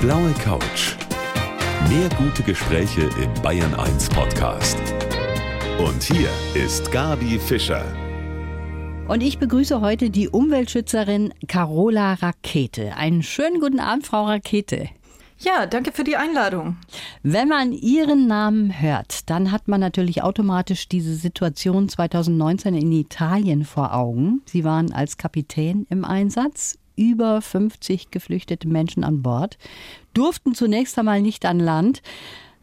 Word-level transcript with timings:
blaue 0.00 0.32
Couch. 0.42 0.96
Mehr 1.90 2.08
gute 2.16 2.42
Gespräche 2.42 3.02
im 3.22 3.42
Bayern 3.42 3.74
1 3.74 4.08
Podcast. 4.08 4.78
Und 5.78 6.02
hier 6.02 6.30
ist 6.54 6.90
Gabi 6.90 7.38
Fischer. 7.38 7.84
Und 9.08 9.22
ich 9.22 9.38
begrüße 9.38 9.82
heute 9.82 10.08
die 10.08 10.30
Umweltschützerin 10.30 11.34
Carola 11.48 12.14
Rakete. 12.14 12.96
Einen 12.96 13.22
schönen 13.22 13.60
guten 13.60 13.78
Abend, 13.78 14.06
Frau 14.06 14.24
Rakete. 14.24 14.88
Ja, 15.38 15.66
danke 15.66 15.92
für 15.92 16.04
die 16.04 16.16
Einladung. 16.16 16.78
Wenn 17.22 17.48
man 17.48 17.72
Ihren 17.72 18.26
Namen 18.26 18.80
hört, 18.80 19.28
dann 19.28 19.52
hat 19.52 19.68
man 19.68 19.80
natürlich 19.80 20.22
automatisch 20.22 20.88
diese 20.88 21.14
Situation 21.14 21.90
2019 21.90 22.74
in 22.74 22.92
Italien 22.92 23.66
vor 23.66 23.94
Augen. 23.94 24.40
Sie 24.46 24.64
waren 24.64 24.92
als 24.92 25.18
Kapitän 25.18 25.86
im 25.90 26.06
Einsatz, 26.06 26.78
über 26.96 27.40
50 27.40 28.10
geflüchtete 28.10 28.68
Menschen 28.68 29.04
an 29.04 29.22
Bord, 29.22 29.58
durften 30.14 30.54
zunächst 30.54 30.98
einmal 30.98 31.22
nicht 31.22 31.46
an 31.46 31.60
Land. 31.60 32.02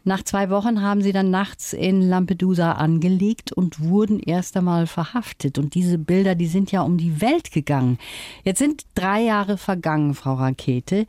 Nach 0.04 0.22
zwei 0.22 0.48
Wochen 0.48 0.80
haben 0.80 1.02
sie 1.02 1.12
dann 1.12 1.30
nachts 1.30 1.72
in 1.72 2.00
Lampedusa 2.00 2.72
angelegt 2.72 3.52
und 3.52 3.80
wurden 3.80 4.20
erst 4.20 4.56
einmal 4.56 4.86
verhaftet. 4.86 5.58
Und 5.58 5.74
diese 5.74 5.98
Bilder, 5.98 6.34
die 6.34 6.46
sind 6.46 6.72
ja 6.72 6.82
um 6.82 6.96
die 6.96 7.20
Welt 7.20 7.52
gegangen. 7.52 7.98
Jetzt 8.44 8.58
sind 8.58 8.86
drei 8.94 9.22
Jahre 9.22 9.58
vergangen, 9.58 10.14
Frau 10.14 10.34
Rakete. 10.34 11.06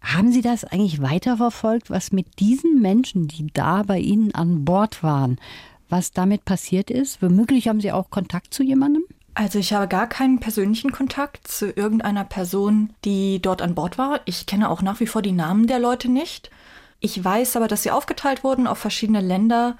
Haben 0.00 0.32
Sie 0.32 0.40
das 0.40 0.64
eigentlich 0.64 1.02
weiterverfolgt, 1.02 1.90
was 1.90 2.12
mit 2.12 2.38
diesen 2.38 2.80
Menschen, 2.80 3.28
die 3.28 3.48
da 3.52 3.82
bei 3.82 3.98
Ihnen 3.98 4.34
an 4.34 4.64
Bord 4.64 5.02
waren, 5.02 5.38
was 5.88 6.12
damit 6.12 6.44
passiert 6.44 6.90
ist? 6.90 7.20
Womöglich 7.20 7.68
haben 7.68 7.80
Sie 7.80 7.92
auch 7.92 8.08
Kontakt 8.08 8.54
zu 8.54 8.62
jemandem? 8.62 9.02
Also 9.38 9.60
ich 9.60 9.72
habe 9.72 9.86
gar 9.86 10.08
keinen 10.08 10.40
persönlichen 10.40 10.90
Kontakt 10.90 11.46
zu 11.46 11.70
irgendeiner 11.70 12.24
Person, 12.24 12.92
die 13.04 13.40
dort 13.40 13.62
an 13.62 13.76
Bord 13.76 13.96
war. 13.96 14.20
Ich 14.24 14.46
kenne 14.46 14.68
auch 14.68 14.82
nach 14.82 14.98
wie 14.98 15.06
vor 15.06 15.22
die 15.22 15.30
Namen 15.30 15.68
der 15.68 15.78
Leute 15.78 16.10
nicht. 16.10 16.50
Ich 16.98 17.24
weiß 17.24 17.54
aber, 17.54 17.68
dass 17.68 17.84
sie 17.84 17.92
aufgeteilt 17.92 18.42
wurden 18.42 18.66
auf 18.66 18.78
verschiedene 18.78 19.20
Länder. 19.20 19.78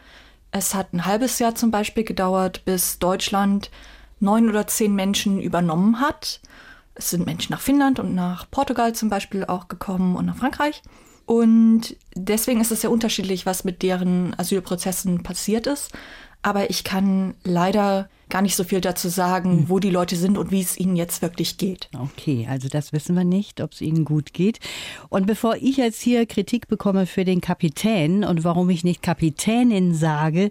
Es 0.53 0.77
hat 0.77 0.93
ein 0.93 1.07
halbes 1.07 1.41
Jahr 1.41 1.57
zum 1.57 1.73
Beispiel 1.73 2.05
gedauert, 2.05 2.65
bis 2.67 3.01
Deutschland 3.01 3.73
neun 4.21 4.49
oder 4.49 4.69
zehn 4.69 4.95
Menschen 4.95 5.41
übernommen 5.41 6.01
hat. 6.01 6.41
Es 6.95 7.11
sind 7.11 7.27
Menschen 7.27 7.51
nach 7.51 7.61
Finnland 7.61 7.99
und 7.99 8.15
nach 8.15 8.49
Portugal 8.49 8.95
zum 8.95 9.09
Beispiel 9.09 9.45
auch 9.45 9.67
gekommen 9.67 10.15
und 10.15 10.27
nach 10.27 10.37
Frankreich. 10.37 10.83
Und 11.27 11.97
deswegen 12.15 12.61
ist 12.61 12.71
es 12.71 12.83
sehr 12.83 12.93
unterschiedlich, 12.93 13.45
was 13.45 13.65
mit 13.65 13.83
deren 13.83 14.39
Asylprozessen 14.39 15.25
passiert 15.25 15.67
ist. 15.67 15.93
Aber 16.49 16.71
ich 16.71 16.83
kann 16.83 17.35
leider 17.45 18.09
gar 18.31 18.41
nicht 18.41 18.57
so 18.57 18.65
viel 18.65 18.81
dazu 18.81 19.11
sagen, 19.11 19.51
hm. 19.51 19.69
wo 19.69 19.81
die 19.81 19.91
Leute 19.91 20.17
sind 20.17 20.39
und 20.39 20.51
wie 20.51 20.63
es 20.63 20.79
ihnen 20.79 20.97
jetzt 20.97 21.21
wirklich 21.21 21.59
geht. 21.59 21.91
Okay, 21.95 22.47
also 22.49 22.69
das 22.69 22.95
wissen 22.95 23.15
wir 23.15 23.25
nicht, 23.25 23.61
ob 23.61 23.73
es 23.73 23.83
ihnen 23.83 24.07
gut 24.07 24.33
geht. 24.33 24.59
Und 25.11 25.27
bevor 25.27 25.57
ich 25.57 25.77
jetzt 25.77 26.01
hier 26.01 26.25
Kritik 26.25 26.67
bekomme 26.67 27.05
für 27.05 27.27
den 27.27 27.43
Kapitän 27.43 28.25
und 28.25 28.45
warum 28.45 28.71
ich 28.71 28.83
nicht 28.83 29.03
Kapitänin 29.03 29.93
sage, 29.95 30.51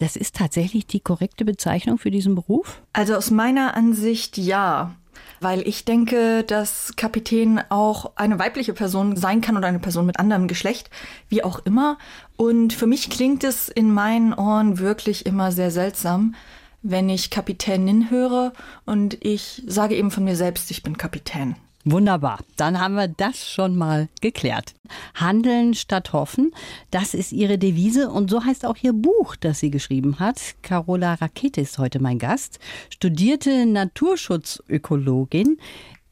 das 0.00 0.16
ist 0.16 0.34
tatsächlich 0.34 0.88
die 0.88 0.98
korrekte 0.98 1.44
Bezeichnung 1.44 1.96
für 1.96 2.10
diesen 2.10 2.34
Beruf? 2.34 2.82
Also 2.92 3.14
aus 3.14 3.30
meiner 3.30 3.76
Ansicht 3.76 4.36
ja 4.36 4.96
weil 5.40 5.66
ich 5.66 5.84
denke, 5.84 6.44
dass 6.44 6.94
Kapitän 6.96 7.60
auch 7.70 8.12
eine 8.16 8.38
weibliche 8.38 8.74
Person 8.74 9.16
sein 9.16 9.40
kann 9.40 9.56
oder 9.56 9.66
eine 9.66 9.78
Person 9.78 10.06
mit 10.06 10.18
anderem 10.18 10.48
Geschlecht, 10.48 10.90
wie 11.28 11.42
auch 11.42 11.60
immer. 11.64 11.98
Und 12.36 12.72
für 12.72 12.86
mich 12.86 13.10
klingt 13.10 13.42
es 13.44 13.68
in 13.68 13.92
meinen 13.92 14.34
Ohren 14.34 14.78
wirklich 14.78 15.26
immer 15.26 15.50
sehr 15.52 15.70
seltsam, 15.70 16.34
wenn 16.82 17.08
ich 17.08 17.30
Kapitänin 17.30 18.10
höre 18.10 18.52
und 18.86 19.22
ich 19.24 19.62
sage 19.66 19.96
eben 19.96 20.10
von 20.10 20.24
mir 20.24 20.36
selbst, 20.36 20.70
ich 20.70 20.82
bin 20.82 20.96
Kapitän. 20.96 21.56
Wunderbar, 21.84 22.40
dann 22.56 22.78
haben 22.78 22.94
wir 22.94 23.08
das 23.08 23.48
schon 23.48 23.74
mal 23.74 24.08
geklärt. 24.20 24.74
Handeln 25.14 25.72
statt 25.72 26.12
hoffen, 26.12 26.52
das 26.90 27.14
ist 27.14 27.32
Ihre 27.32 27.56
Devise 27.56 28.10
und 28.10 28.30
so 28.30 28.44
heißt 28.44 28.66
auch 28.66 28.76
Ihr 28.82 28.92
Buch, 28.92 29.34
das 29.36 29.60
sie 29.60 29.70
geschrieben 29.70 30.18
hat. 30.18 30.56
Carola 30.60 31.14
Rakete 31.14 31.62
ist 31.62 31.78
heute 31.78 31.98
mein 31.98 32.18
Gast, 32.18 32.58
studierte 32.90 33.64
Naturschutzökologin. 33.64 35.58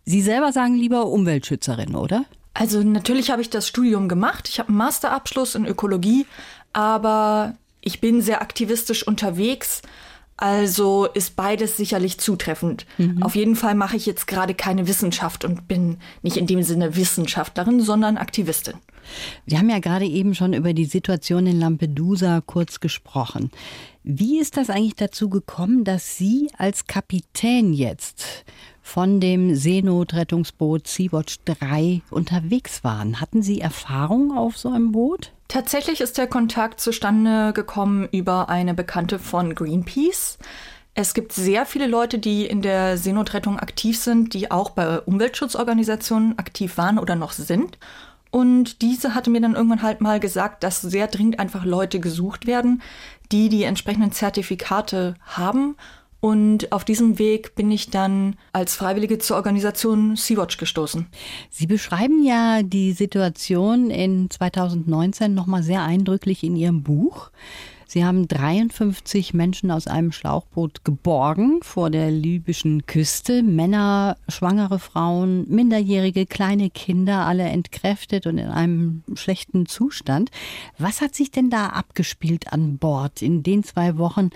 Sie 0.07 0.23
selber 0.23 0.53
sagen 0.53 0.75
lieber 0.75 1.07
Umweltschützerin, 1.07 1.95
oder? 1.95 2.25
Also 2.55 2.83
natürlich 2.83 3.31
habe 3.31 3.43
ich 3.43 3.51
das 3.51 3.69
Studium 3.69 4.09
gemacht. 4.09 4.49
Ich 4.49 4.59
habe 4.59 4.71
einen 4.71 4.79
Masterabschluss 4.79 5.55
in 5.55 5.67
Ökologie, 5.67 6.25
aber 6.73 7.55
ich 7.83 8.01
bin 8.01 8.23
sehr 8.23 8.41
aktivistisch 8.41 9.07
unterwegs 9.07 9.83
also 10.39 11.07
ist 11.07 11.35
beides 11.35 11.77
sicherlich 11.77 12.19
zutreffend. 12.19 12.87
Mhm. 12.97 13.23
Auf 13.25 13.35
jeden 13.35 13.57
Fall 13.57 13.75
mache 13.75 13.97
ich 13.97 14.07
jetzt 14.07 14.29
gerade 14.29 14.55
keine 14.55 14.87
Wissenschaft 14.87 15.45
und 15.45 15.67
bin 15.67 15.99
nicht 16.23 16.37
in 16.37 16.47
dem 16.47 16.63
Sinne 16.63 16.95
Wissenschaftlerin, 16.95 17.81
sondern 17.81 18.17
Aktivistin. 18.17 18.75
Wir 19.47 19.59
haben 19.59 19.69
ja 19.69 19.81
gerade 19.81 20.07
eben 20.07 20.37
schon 20.37 20.53
über 20.53 20.75
die 20.75 20.85
Situation 20.85 21.47
in 21.47 21.59
Lampedusa 21.59 22.41
kurz 22.47 22.79
gesprochen. 22.79 23.51
Wie 24.05 24.39
ist 24.39 24.57
das 24.57 24.71
eigentlich 24.71 24.95
dazu 24.95 25.29
gekommen, 25.29 25.83
dass 25.83 26.17
Sie 26.17 26.49
als 26.57 26.87
Kapitän 26.87 27.73
jetzt 27.73 28.45
von 28.89 29.21
dem 29.21 29.55
Seenotrettungsboot 29.55 30.89
Sea-Watch 30.89 31.41
3 31.45 32.01
unterwegs 32.11 32.83
waren? 32.83 33.21
Hatten 33.21 33.43
Sie 33.43 33.61
Erfahrung 33.61 34.37
auf 34.37 34.57
so 34.57 34.71
einem 34.71 34.93
Boot? 34.93 35.33
Tatsächlich 35.47 36.01
ist 36.01 36.17
der 36.17 36.27
Kontakt 36.27 36.81
zustande 36.81 37.53
gekommen 37.53 38.09
über 38.13 38.49
eine 38.49 38.73
Bekannte 38.73 39.19
von 39.19 39.55
Greenpeace. 39.55 40.39
Es 40.95 41.13
gibt 41.13 41.33
sehr 41.33 41.67
viele 41.67 41.87
Leute, 41.87 42.19
die 42.19 42.47
in 42.47 42.63
der 42.63 42.97
Seenotrettung 42.97 43.59
aktiv 43.59 43.99
sind, 43.99 44.33
die 44.33 44.51
auch 44.51 44.71
bei 44.71 45.01
Umweltschutzorganisationen 45.01 46.39
aktiv 46.39 46.79
waren 46.79 46.99
oder 46.99 47.15
noch 47.15 47.33
sind. 47.33 47.79
Und 48.31 48.81
diese 48.81 49.15
hatte 49.15 49.31
mir 49.31 49.43
dann 49.43 49.55
irgendwann 49.55 49.83
halt 49.83 50.01
mal 50.01 50.19
gesagt, 50.19 50.63
dass 50.65 50.81
sehr 50.81 51.09
dringend 51.09 51.39
einfach 51.39 51.67
Leute 51.67 52.01
gesucht 52.01 52.47
werden, 52.47 52.83
die 53.33 53.51
die 53.51 53.65
entsprechenden 53.65 54.13
Zertifikate 54.13 55.15
haben 55.27 55.77
und 56.21 56.73
auf 56.73 56.85
diesem 56.85 57.19
Weg 57.19 57.55
bin 57.55 57.71
ich 57.71 57.91
dann 57.91 58.37
als 58.53 58.75
Freiwillige 58.75 59.19
zur 59.19 59.37
Organisation 59.37 60.17
Sea-Watch 60.17 60.57
gestoßen. 60.57 61.07
Sie 61.51 61.67
beschreiben 61.67 62.25
ja 62.25 62.63
die 62.63 62.93
Situation 62.93 63.91
in 63.91 64.29
2019 64.29 65.33
nochmal 65.33 65.63
sehr 65.63 65.83
eindrücklich 65.83 66.43
in 66.43 66.57
Ihrem 66.57 66.83
Buch. 66.83 67.31
Sie 67.91 68.05
haben 68.05 68.29
53 68.29 69.33
Menschen 69.33 69.71
aus 69.71 69.87
einem 69.87 70.13
Schlauchboot 70.13 70.85
geborgen 70.85 71.61
vor 71.63 71.89
der 71.89 72.11
libyschen 72.11 72.85
Küste. 72.85 73.43
Männer, 73.43 74.19
schwangere 74.29 74.79
Frauen, 74.79 75.49
minderjährige, 75.49 76.27
kleine 76.27 76.69
Kinder, 76.69 77.25
alle 77.25 77.45
entkräftet 77.45 78.27
und 78.27 78.37
in 78.37 78.49
einem 78.49 79.05
schlechten 79.15 79.65
Zustand. 79.65 80.31
Was 80.77 81.01
hat 81.01 81.15
sich 81.15 81.31
denn 81.31 81.49
da 81.49 81.69
abgespielt 81.69 82.53
an 82.53 82.77
Bord 82.77 83.23
in 83.23 83.43
den 83.43 83.65
zwei 83.65 83.97
Wochen, 83.97 84.29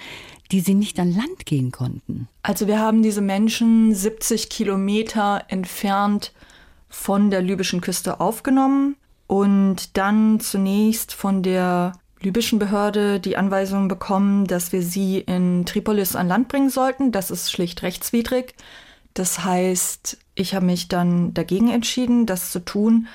die 0.51 0.61
sie 0.61 0.75
nicht 0.75 0.99
an 0.99 1.15
Land 1.15 1.45
gehen 1.45 1.73
konnten? 1.73 2.29
Also 2.43 2.67
wir 2.67 2.79
haben 2.79 3.03
diese 3.03 3.21
Menschen 3.21 3.95
70 3.95 4.49
Kilometer 4.49 5.45
entfernt 5.49 6.33
von 6.89 7.31
der 7.31 7.43
libyschen 7.43 7.83
Küste 7.83 8.19
aufgenommen 8.19 8.97
und 9.27 9.99
dann 9.99 10.41
zunächst 10.41 11.13
von 11.13 11.43
der 11.43 11.93
libyschen 12.23 12.59
Behörde 12.59 13.21
die 13.21 13.37
Anweisung 13.37 13.89
bekommen, 13.89 14.47
dass 14.47 14.73
wir 14.73 14.83
sie 14.83 15.19
in 15.19 15.67
Tripolis 15.67 16.17
an 16.17 16.29
Land 16.29 16.49
bringen 16.49 16.71
sollten. 16.71 17.13
Das 17.13 17.31
ist 17.31 17.51
schlicht 17.51 17.83
rechtswidrig. 17.83 18.55
Das 19.15 19.45
heißt, 19.45 20.19
ich 20.35 20.55
habe 20.55 20.67
mich 20.67 20.89
dann 20.89 21.35
dagegen 21.35 21.71
entschieden, 21.71 22.27
das 22.27 22.51
zu 22.51 22.61
tun, 22.61 23.09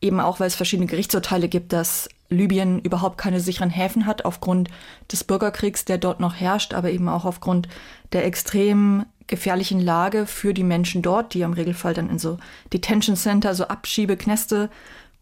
eben 0.00 0.20
auch 0.20 0.40
weil 0.40 0.46
es 0.46 0.56
verschiedene 0.56 0.86
Gerichtsurteile 0.86 1.48
gibt, 1.48 1.72
dass 1.72 2.08
Libyen 2.28 2.80
überhaupt 2.80 3.18
keine 3.18 3.40
sicheren 3.40 3.70
Häfen 3.70 4.06
hat 4.06 4.24
aufgrund 4.24 4.70
des 5.10 5.24
Bürgerkriegs, 5.24 5.84
der 5.84 5.98
dort 5.98 6.18
noch 6.18 6.34
herrscht, 6.34 6.72
aber 6.72 6.90
eben 6.90 7.08
auch 7.08 7.24
aufgrund 7.24 7.68
der 8.12 8.24
extrem 8.24 9.04
gefährlichen 9.26 9.80
Lage 9.80 10.26
für 10.26 10.52
die 10.52 10.64
Menschen 10.64 11.02
dort, 11.02 11.34
die 11.34 11.42
im 11.42 11.52
Regelfall 11.52 11.94
dann 11.94 12.10
in 12.10 12.18
so 12.18 12.38
Detention 12.72 13.16
Center, 13.16 13.54
so 13.54 13.64
Abschiebeknäste 13.68 14.70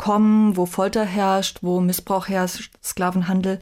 kommen, 0.01 0.57
wo 0.57 0.65
Folter 0.65 1.05
herrscht, 1.05 1.59
wo 1.61 1.79
Missbrauch 1.79 2.27
herrscht, 2.27 2.73
Sklavenhandel 2.83 3.61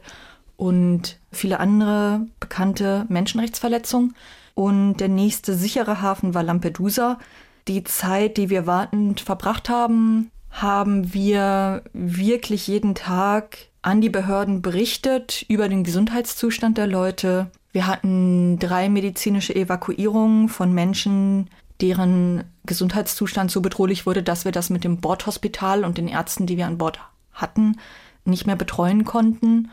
und 0.55 1.19
viele 1.33 1.59
andere 1.59 2.27
bekannte 2.39 3.05
Menschenrechtsverletzungen. 3.09 4.15
Und 4.55 4.97
der 4.97 5.09
nächste 5.09 5.53
sichere 5.53 6.01
Hafen 6.01 6.33
war 6.33 6.43
Lampedusa. 6.43 7.19
Die 7.67 7.83
Zeit, 7.83 8.37
die 8.37 8.49
wir 8.49 8.65
wartend 8.65 9.19
verbracht 9.19 9.67
haben, 9.67 10.31
haben 10.49 11.13
wir 11.13 11.83
wirklich 11.91 12.67
jeden 12.67 12.95
Tag 12.95 13.57
an 13.81 13.99
die 13.99 14.09
Behörden 14.09 14.61
berichtet 14.61 15.45
über 15.49 15.67
den 15.67 15.83
Gesundheitszustand 15.83 16.77
der 16.77 16.87
Leute. 16.87 17.51
Wir 17.73 17.85
hatten 17.85 18.59
drei 18.59 18.87
medizinische 18.87 19.53
Evakuierungen 19.53 20.47
von 20.47 20.73
Menschen, 20.73 21.49
deren 21.81 22.43
Gesundheitszustand 22.65 23.51
so 23.51 23.61
bedrohlich 23.61 24.05
wurde, 24.05 24.23
dass 24.23 24.45
wir 24.45 24.51
das 24.51 24.69
mit 24.69 24.83
dem 24.83 24.99
Bordhospital 24.99 25.85
und 25.85 25.97
den 25.97 26.07
Ärzten, 26.07 26.45
die 26.45 26.57
wir 26.57 26.67
an 26.67 26.77
Bord 26.77 26.99
hatten, 27.31 27.77
nicht 28.25 28.45
mehr 28.45 28.55
betreuen 28.55 29.05
konnten. 29.05 29.71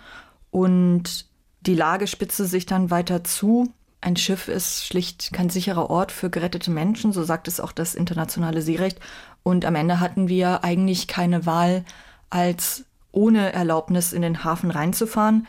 Und 0.50 1.26
die 1.61 1.75
Lage 1.75 2.06
spitzte 2.06 2.47
sich 2.47 2.67
dann 2.67 2.91
weiter 2.91 3.25
zu. 3.25 3.73
Ein 4.00 4.17
Schiff 4.17 4.49
ist 4.49 4.87
schlicht 4.87 5.32
kein 5.32 5.50
sicherer 5.50 5.91
Ort 5.91 6.12
für 6.12 6.31
gerettete 6.31 6.70
Menschen, 6.70 7.12
so 7.12 7.25
sagt 7.25 7.49
es 7.49 7.61
auch 7.61 7.73
das 7.73 7.94
internationale 7.94 8.62
Seerecht. 8.62 9.00
Und 9.43 9.64
am 9.64 9.75
Ende 9.75 10.00
hatten 10.00 10.29
wir 10.29 10.62
eigentlich 10.64 11.08
keine 11.08 11.44
Wahl, 11.44 11.85
als 12.31 12.85
ohne 13.11 13.53
Erlaubnis 13.53 14.12
in 14.12 14.23
den 14.23 14.44
Hafen 14.44 14.70
reinzufahren, 14.70 15.47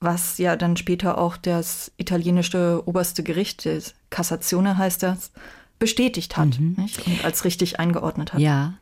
was 0.00 0.38
ja 0.38 0.56
dann 0.56 0.76
später 0.76 1.18
auch 1.18 1.36
das 1.36 1.92
italienische 1.98 2.82
oberste 2.86 3.22
Gericht, 3.22 3.68
Cassazione 4.08 4.78
heißt 4.78 5.02
das, 5.02 5.30
bestätigt 5.80 6.36
hat 6.36 6.60
mhm. 6.60 6.76
und 7.06 7.24
als 7.24 7.44
richtig 7.44 7.80
eingeordnet 7.80 8.32
hat. 8.32 8.40
Ja, 8.40 8.74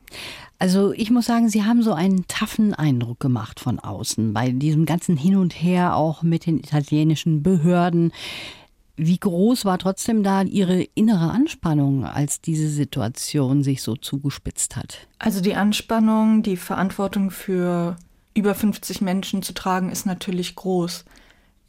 also 0.58 0.92
ich 0.92 1.10
muss 1.10 1.26
sagen, 1.26 1.48
Sie 1.48 1.64
haben 1.64 1.82
so 1.82 1.94
einen 1.94 2.26
taffen 2.26 2.74
Eindruck 2.74 3.20
gemacht 3.20 3.60
von 3.60 3.78
außen, 3.78 4.34
bei 4.34 4.50
diesem 4.50 4.84
ganzen 4.84 5.16
Hin 5.16 5.36
und 5.36 5.52
Her 5.52 5.96
auch 5.96 6.22
mit 6.22 6.44
den 6.44 6.58
italienischen 6.58 7.42
Behörden. 7.42 8.12
Wie 8.96 9.18
groß 9.18 9.64
war 9.64 9.78
trotzdem 9.78 10.24
da 10.24 10.42
Ihre 10.42 10.82
innere 10.82 11.30
Anspannung, 11.30 12.04
als 12.04 12.40
diese 12.40 12.68
Situation 12.68 13.62
sich 13.62 13.80
so 13.80 13.94
zugespitzt 13.94 14.74
hat? 14.74 15.06
Also 15.20 15.40
die 15.40 15.54
Anspannung, 15.54 16.42
die 16.42 16.56
Verantwortung 16.56 17.30
für 17.30 17.96
über 18.34 18.56
50 18.56 19.00
Menschen 19.00 19.42
zu 19.42 19.54
tragen, 19.54 19.90
ist 19.90 20.04
natürlich 20.04 20.56
groß. 20.56 21.04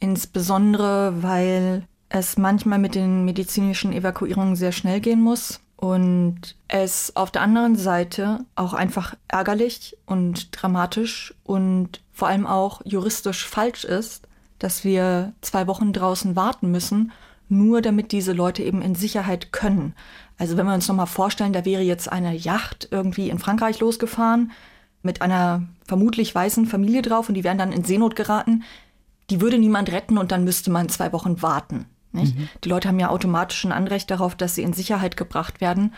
Insbesondere, 0.00 1.22
weil 1.22 1.84
es 2.10 2.36
manchmal 2.36 2.78
mit 2.78 2.94
den 2.94 3.24
medizinischen 3.24 3.92
Evakuierungen 3.92 4.56
sehr 4.56 4.72
schnell 4.72 5.00
gehen 5.00 5.20
muss 5.20 5.60
und 5.76 6.56
es 6.68 7.16
auf 7.16 7.30
der 7.30 7.40
anderen 7.40 7.76
Seite 7.76 8.44
auch 8.56 8.74
einfach 8.74 9.14
ärgerlich 9.28 9.96
und 10.06 10.48
dramatisch 10.52 11.32
und 11.44 12.02
vor 12.12 12.28
allem 12.28 12.46
auch 12.46 12.82
juristisch 12.84 13.46
falsch 13.46 13.84
ist, 13.84 14.26
dass 14.58 14.84
wir 14.84 15.32
zwei 15.40 15.66
Wochen 15.68 15.92
draußen 15.92 16.36
warten 16.36 16.70
müssen, 16.70 17.12
nur 17.48 17.80
damit 17.80 18.12
diese 18.12 18.32
Leute 18.32 18.62
eben 18.62 18.82
in 18.82 18.94
Sicherheit 18.94 19.52
können. 19.52 19.94
Also 20.36 20.56
wenn 20.56 20.66
wir 20.66 20.74
uns 20.74 20.88
nochmal 20.88 21.06
vorstellen, 21.06 21.52
da 21.52 21.64
wäre 21.64 21.82
jetzt 21.82 22.10
eine 22.10 22.34
Yacht 22.34 22.88
irgendwie 22.90 23.30
in 23.30 23.38
Frankreich 23.38 23.80
losgefahren 23.80 24.50
mit 25.02 25.22
einer 25.22 25.62
vermutlich 25.86 26.34
weißen 26.34 26.66
Familie 26.66 27.02
drauf 27.02 27.28
und 27.28 27.36
die 27.36 27.44
wären 27.44 27.58
dann 27.58 27.72
in 27.72 27.84
Seenot 27.84 28.16
geraten, 28.16 28.64
die 29.30 29.40
würde 29.40 29.58
niemand 29.58 29.90
retten 29.92 30.18
und 30.18 30.32
dann 30.32 30.44
müsste 30.44 30.70
man 30.70 30.88
zwei 30.88 31.12
Wochen 31.12 31.40
warten. 31.40 31.86
Mhm. 32.12 32.48
Die 32.64 32.68
Leute 32.68 32.88
haben 32.88 32.98
ja 32.98 33.08
automatisch 33.08 33.64
ein 33.64 33.72
Anrecht 33.72 34.10
darauf, 34.10 34.34
dass 34.34 34.54
sie 34.54 34.62
in 34.62 34.72
Sicherheit 34.72 35.16
gebracht 35.16 35.60
werden. 35.60 35.94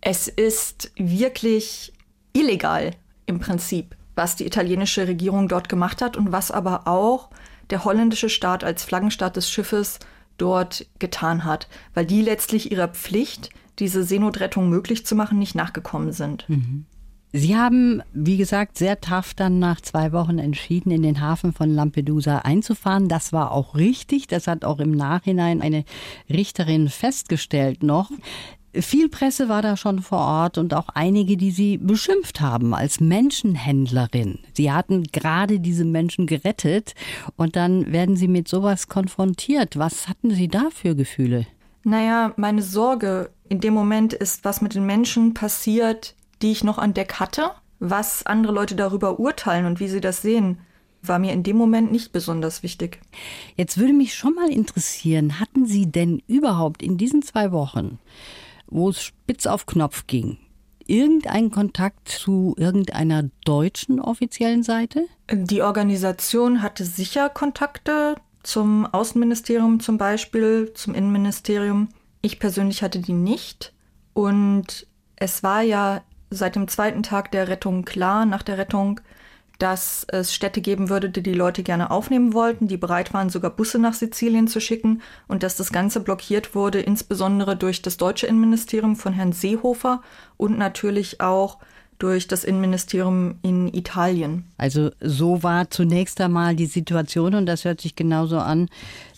Es 0.00 0.28
ist 0.28 0.92
wirklich 0.96 1.92
illegal 2.32 2.92
im 3.26 3.40
Prinzip, 3.40 3.96
was 4.14 4.36
die 4.36 4.46
italienische 4.46 5.08
Regierung 5.08 5.48
dort 5.48 5.68
gemacht 5.68 6.02
hat 6.02 6.16
und 6.16 6.32
was 6.32 6.50
aber 6.50 6.86
auch 6.86 7.30
der 7.70 7.84
holländische 7.84 8.28
Staat 8.28 8.64
als 8.64 8.84
Flaggenstaat 8.84 9.36
des 9.36 9.50
Schiffes 9.50 9.98
dort 10.36 10.86
getan 10.98 11.44
hat, 11.44 11.68
weil 11.94 12.06
die 12.06 12.22
letztlich 12.22 12.70
ihrer 12.70 12.88
Pflicht, 12.88 13.50
diese 13.78 14.04
Seenotrettung 14.04 14.68
möglich 14.68 15.06
zu 15.06 15.14
machen, 15.14 15.38
nicht 15.38 15.54
nachgekommen 15.54 16.12
sind. 16.12 16.48
Mhm. 16.48 16.86
Sie 17.36 17.56
haben, 17.56 18.00
wie 18.12 18.36
gesagt, 18.36 18.78
sehr 18.78 19.00
tough 19.00 19.34
dann 19.34 19.58
nach 19.58 19.80
zwei 19.80 20.12
Wochen 20.12 20.38
entschieden, 20.38 20.92
in 20.92 21.02
den 21.02 21.20
Hafen 21.20 21.52
von 21.52 21.68
Lampedusa 21.68 22.38
einzufahren. 22.38 23.08
Das 23.08 23.32
war 23.32 23.50
auch 23.50 23.74
richtig. 23.74 24.28
Das 24.28 24.46
hat 24.46 24.64
auch 24.64 24.78
im 24.78 24.92
Nachhinein 24.92 25.60
eine 25.60 25.84
Richterin 26.30 26.88
festgestellt 26.88 27.82
noch. 27.82 28.08
Viel 28.72 29.08
Presse 29.08 29.48
war 29.48 29.62
da 29.62 29.76
schon 29.76 29.98
vor 29.98 30.20
Ort 30.20 30.58
und 30.58 30.74
auch 30.74 30.88
einige, 30.94 31.36
die 31.36 31.50
sie 31.50 31.76
beschimpft 31.76 32.40
haben 32.40 32.72
als 32.72 33.00
Menschenhändlerin. 33.00 34.38
Sie 34.52 34.70
hatten 34.70 35.02
gerade 35.10 35.58
diese 35.58 35.84
Menschen 35.84 36.28
gerettet 36.28 36.94
und 37.34 37.56
dann 37.56 37.90
werden 37.92 38.14
sie 38.14 38.28
mit 38.28 38.46
sowas 38.46 38.86
konfrontiert. 38.86 39.76
Was 39.76 40.06
hatten 40.06 40.30
Sie 40.30 40.46
da 40.46 40.68
für 40.72 40.94
Gefühle? 40.94 41.48
Naja, 41.82 42.32
meine 42.36 42.62
Sorge 42.62 43.30
in 43.48 43.58
dem 43.58 43.74
Moment 43.74 44.12
ist, 44.12 44.44
was 44.44 44.60
mit 44.60 44.76
den 44.76 44.86
Menschen 44.86 45.34
passiert, 45.34 46.14
die 46.44 46.52
ich 46.52 46.62
noch 46.62 46.78
an 46.78 46.94
Deck 46.94 47.14
hatte. 47.14 47.50
Was 47.80 48.24
andere 48.26 48.52
Leute 48.52 48.76
darüber 48.76 49.18
urteilen 49.18 49.66
und 49.66 49.80
wie 49.80 49.88
sie 49.88 50.00
das 50.00 50.22
sehen, 50.22 50.58
war 51.02 51.18
mir 51.18 51.32
in 51.32 51.42
dem 51.42 51.56
Moment 51.56 51.90
nicht 51.90 52.12
besonders 52.12 52.62
wichtig. 52.62 53.00
Jetzt 53.56 53.78
würde 53.78 53.92
mich 53.92 54.14
schon 54.14 54.34
mal 54.34 54.50
interessieren, 54.50 55.40
hatten 55.40 55.66
Sie 55.66 55.90
denn 55.90 56.22
überhaupt 56.26 56.82
in 56.82 56.96
diesen 56.96 57.22
zwei 57.22 57.50
Wochen, 57.50 57.98
wo 58.66 58.90
es 58.90 59.02
spitz 59.02 59.46
auf 59.46 59.66
Knopf 59.66 60.06
ging, 60.06 60.38
irgendeinen 60.86 61.50
Kontakt 61.50 62.08
zu 62.08 62.54
irgendeiner 62.58 63.24
deutschen 63.44 64.00
offiziellen 64.00 64.62
Seite? 64.62 65.06
Die 65.30 65.62
Organisation 65.62 66.62
hatte 66.62 66.84
sicher 66.84 67.28
Kontakte 67.28 68.16
zum 68.42 68.86
Außenministerium 68.86 69.80
zum 69.80 69.96
Beispiel, 69.98 70.72
zum 70.74 70.94
Innenministerium. 70.94 71.88
Ich 72.20 72.38
persönlich 72.38 72.82
hatte 72.82 73.00
die 73.00 73.14
nicht. 73.14 73.72
Und 74.12 74.86
es 75.16 75.42
war 75.42 75.62
ja 75.62 76.02
seit 76.30 76.56
dem 76.56 76.68
zweiten 76.68 77.02
Tag 77.02 77.30
der 77.30 77.48
Rettung 77.48 77.84
klar, 77.84 78.26
nach 78.26 78.42
der 78.42 78.58
Rettung, 78.58 79.00
dass 79.58 80.04
es 80.08 80.34
Städte 80.34 80.60
geben 80.60 80.88
würde, 80.88 81.10
die 81.10 81.22
die 81.22 81.34
Leute 81.34 81.62
gerne 81.62 81.90
aufnehmen 81.90 82.32
wollten, 82.32 82.66
die 82.66 82.76
bereit 82.76 83.14
waren, 83.14 83.30
sogar 83.30 83.50
Busse 83.50 83.78
nach 83.78 83.94
Sizilien 83.94 84.48
zu 84.48 84.60
schicken 84.60 85.00
und 85.28 85.42
dass 85.42 85.56
das 85.56 85.72
Ganze 85.72 86.00
blockiert 86.00 86.54
wurde, 86.54 86.80
insbesondere 86.80 87.56
durch 87.56 87.80
das 87.82 87.96
deutsche 87.96 88.26
Innenministerium 88.26 88.96
von 88.96 89.12
Herrn 89.12 89.32
Seehofer 89.32 90.02
und 90.36 90.58
natürlich 90.58 91.20
auch 91.20 91.58
durch 91.98 92.26
das 92.26 92.42
Innenministerium 92.42 93.38
in 93.42 93.72
Italien. 93.72 94.50
Also 94.58 94.90
so 95.00 95.44
war 95.44 95.70
zunächst 95.70 96.20
einmal 96.20 96.56
die 96.56 96.66
Situation 96.66 97.34
und 97.34 97.46
das 97.46 97.64
hört 97.64 97.80
sich 97.80 97.94
genauso 97.94 98.38
an, 98.38 98.68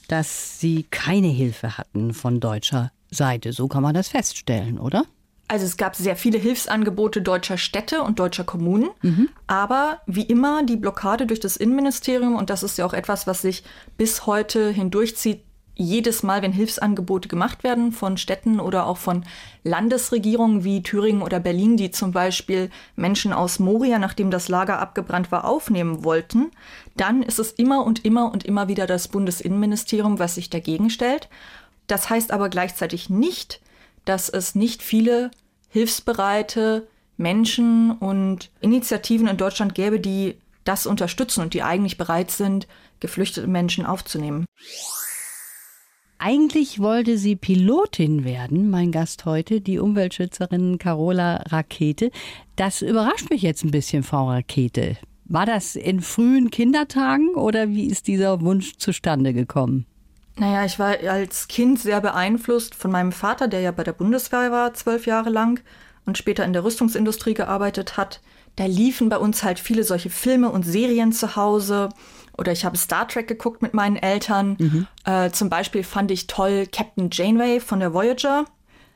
dass 0.08 0.60
Sie 0.60 0.84
keine 0.90 1.28
Hilfe 1.28 1.78
hatten 1.78 2.12
von 2.12 2.38
deutscher 2.38 2.92
Seite. 3.10 3.52
So 3.52 3.68
kann 3.68 3.82
man 3.82 3.94
das 3.94 4.08
feststellen, 4.08 4.78
oder? 4.78 5.04
Also 5.48 5.64
es 5.64 5.76
gab 5.76 5.94
sehr 5.94 6.16
viele 6.16 6.38
Hilfsangebote 6.38 7.22
deutscher 7.22 7.56
Städte 7.56 8.02
und 8.02 8.18
deutscher 8.18 8.42
Kommunen, 8.42 8.88
mhm. 9.02 9.28
aber 9.46 10.00
wie 10.06 10.24
immer 10.24 10.64
die 10.64 10.76
Blockade 10.76 11.26
durch 11.26 11.38
das 11.38 11.56
Innenministerium, 11.56 12.34
und 12.34 12.50
das 12.50 12.64
ist 12.64 12.78
ja 12.78 12.84
auch 12.84 12.94
etwas, 12.94 13.26
was 13.28 13.42
sich 13.42 13.62
bis 13.96 14.26
heute 14.26 14.70
hindurchzieht, 14.70 15.42
jedes 15.78 16.22
Mal, 16.22 16.40
wenn 16.40 16.52
Hilfsangebote 16.52 17.28
gemacht 17.28 17.62
werden 17.62 17.92
von 17.92 18.16
Städten 18.16 18.60
oder 18.60 18.86
auch 18.86 18.96
von 18.96 19.24
Landesregierungen 19.62 20.64
wie 20.64 20.82
Thüringen 20.82 21.20
oder 21.20 21.38
Berlin, 21.38 21.76
die 21.76 21.90
zum 21.90 22.12
Beispiel 22.12 22.70
Menschen 22.96 23.34
aus 23.34 23.58
Moria, 23.58 23.98
nachdem 23.98 24.30
das 24.30 24.48
Lager 24.48 24.78
abgebrannt 24.78 25.30
war, 25.30 25.44
aufnehmen 25.44 26.02
wollten, 26.02 26.50
dann 26.96 27.22
ist 27.22 27.38
es 27.38 27.52
immer 27.52 27.84
und 27.84 28.06
immer 28.06 28.32
und 28.32 28.42
immer 28.44 28.68
wieder 28.68 28.86
das 28.86 29.08
Bundesinnenministerium, 29.08 30.18
was 30.18 30.36
sich 30.36 30.48
dagegen 30.48 30.88
stellt. 30.88 31.28
Das 31.88 32.08
heißt 32.08 32.32
aber 32.32 32.48
gleichzeitig 32.48 33.10
nicht, 33.10 33.60
dass 34.06 34.30
es 34.30 34.54
nicht 34.54 34.82
viele 34.82 35.30
hilfsbereite 35.68 36.86
Menschen 37.18 37.92
und 37.92 38.50
Initiativen 38.60 39.28
in 39.28 39.36
Deutschland 39.36 39.74
gäbe, 39.74 40.00
die 40.00 40.36
das 40.64 40.86
unterstützen 40.86 41.42
und 41.42 41.54
die 41.54 41.62
eigentlich 41.62 41.98
bereit 41.98 42.30
sind, 42.30 42.66
geflüchtete 43.00 43.46
Menschen 43.46 43.84
aufzunehmen. 43.84 44.46
Eigentlich 46.18 46.80
wollte 46.80 47.18
sie 47.18 47.36
Pilotin 47.36 48.24
werden, 48.24 48.70
mein 48.70 48.90
Gast 48.90 49.26
heute, 49.26 49.60
die 49.60 49.78
Umweltschützerin 49.78 50.78
Carola 50.78 51.42
Rakete. 51.48 52.10
Das 52.56 52.80
überrascht 52.80 53.28
mich 53.28 53.42
jetzt 53.42 53.64
ein 53.64 53.70
bisschen, 53.70 54.02
Frau 54.02 54.30
Rakete. 54.30 54.96
War 55.26 55.44
das 55.44 55.76
in 55.76 56.00
frühen 56.00 56.50
Kindertagen 56.50 57.34
oder 57.34 57.68
wie 57.68 57.86
ist 57.86 58.06
dieser 58.06 58.40
Wunsch 58.40 58.76
zustande 58.78 59.34
gekommen? 59.34 59.84
Naja, 60.38 60.64
ich 60.64 60.78
war 60.78 60.98
als 61.08 61.48
Kind 61.48 61.80
sehr 61.80 62.00
beeinflusst 62.00 62.74
von 62.74 62.90
meinem 62.90 63.12
Vater, 63.12 63.48
der 63.48 63.60
ja 63.60 63.70
bei 63.70 63.84
der 63.84 63.94
Bundeswehr 63.94 64.52
war, 64.52 64.74
zwölf 64.74 65.06
Jahre 65.06 65.30
lang 65.30 65.60
und 66.04 66.18
später 66.18 66.44
in 66.44 66.52
der 66.52 66.62
Rüstungsindustrie 66.62 67.34
gearbeitet 67.34 67.96
hat. 67.96 68.20
Da 68.56 68.66
liefen 68.66 69.08
bei 69.08 69.18
uns 69.18 69.42
halt 69.42 69.58
viele 69.58 69.84
solche 69.84 70.10
Filme 70.10 70.50
und 70.50 70.64
Serien 70.64 71.12
zu 71.12 71.36
Hause. 71.36 71.88
Oder 72.36 72.52
ich 72.52 72.64
habe 72.64 72.76
Star 72.76 73.08
Trek 73.08 73.28
geguckt 73.28 73.62
mit 73.62 73.74
meinen 73.74 73.96
Eltern. 73.96 74.56
Mhm. 74.58 74.86
Äh, 75.04 75.30
zum 75.30 75.50
Beispiel 75.50 75.84
fand 75.84 76.10
ich 76.10 76.26
toll 76.26 76.66
Captain 76.70 77.10
Janeway 77.10 77.60
von 77.60 77.80
der 77.80 77.92
Voyager. 77.94 78.44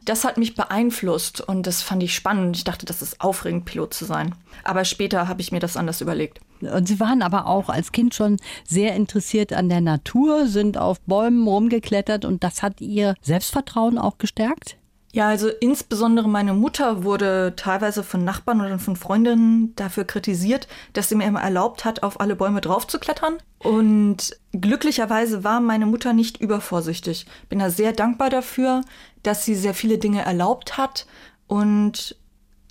Das 0.04 0.25
hat 0.25 0.38
mich 0.38 0.54
beeinflusst 0.54 1.42
und 1.42 1.66
das 1.66 1.82
fand 1.82 2.02
ich 2.02 2.14
spannend. 2.14 2.56
Ich 2.56 2.64
dachte, 2.64 2.87
das 2.87 3.02
ist 3.02 3.20
aufregend, 3.20 3.66
Pilot 3.66 3.92
zu 3.92 4.06
sein. 4.06 4.35
Aber 4.64 4.85
später 4.85 5.28
habe 5.28 5.42
ich 5.42 5.52
mir 5.52 5.61
das 5.61 5.76
anders 5.76 6.00
überlegt. 6.00 6.40
Und 6.62 6.88
Sie 6.88 7.00
waren 7.00 7.23
aber 7.23 7.47
auch 7.47 7.69
als 7.69 7.93
Kind 7.93 8.14
schon 8.14 8.37
sehr 8.67 8.95
interessiert 8.95 9.52
an 9.52 9.69
der 9.69 9.81
Natur, 9.81 10.47
sind 10.47 10.79
auf 10.79 11.00
Bäumen 11.02 11.47
rumgeklettert 11.47 12.25
und 12.25 12.45
das 12.45 12.62
hat 12.62 12.81
Ihr 12.81 13.14
Selbstvertrauen 13.23 13.99
auch 13.99 14.19
gestärkt? 14.19 14.76
Ja, 15.12 15.29
also 15.29 15.49
insbesondere 15.49 16.29
meine 16.29 16.55
Mutter 16.55 17.02
wurde 17.02 17.55
teilweise 17.57 18.05
von 18.05 18.25
Nachbarn 18.25 18.61
oder 18.61 18.79
von 18.79 18.95
Freundinnen 18.95 19.75
dafür 19.75 20.05
kritisiert, 20.05 20.69
dass 20.93 21.09
sie 21.09 21.17
mir 21.17 21.26
immer 21.26 21.43
erlaubt 21.43 21.85
hat, 21.85 22.05
auf 22.05 22.21
alle 22.21 22.37
Bäume 22.37 22.61
draufzuklettern. 22.61 23.38
Und 23.59 24.37
glücklicherweise 24.52 25.43
war 25.43 25.61
meine 25.61 25.87
Mutter 25.87 26.12
nicht 26.12 26.40
übervorsichtig. 26.40 27.26
Bin 27.49 27.59
da 27.59 27.71
sehr 27.71 27.93
dankbar 27.93 28.31
dafür, 28.31 28.83
dass 29.25 29.45
sie 29.45 29.57
sehr 29.57 29.75
viele 29.75 29.99
Dinge 29.99 30.23
erlaubt 30.25 30.79
hat 30.79 31.07
und 31.49 32.17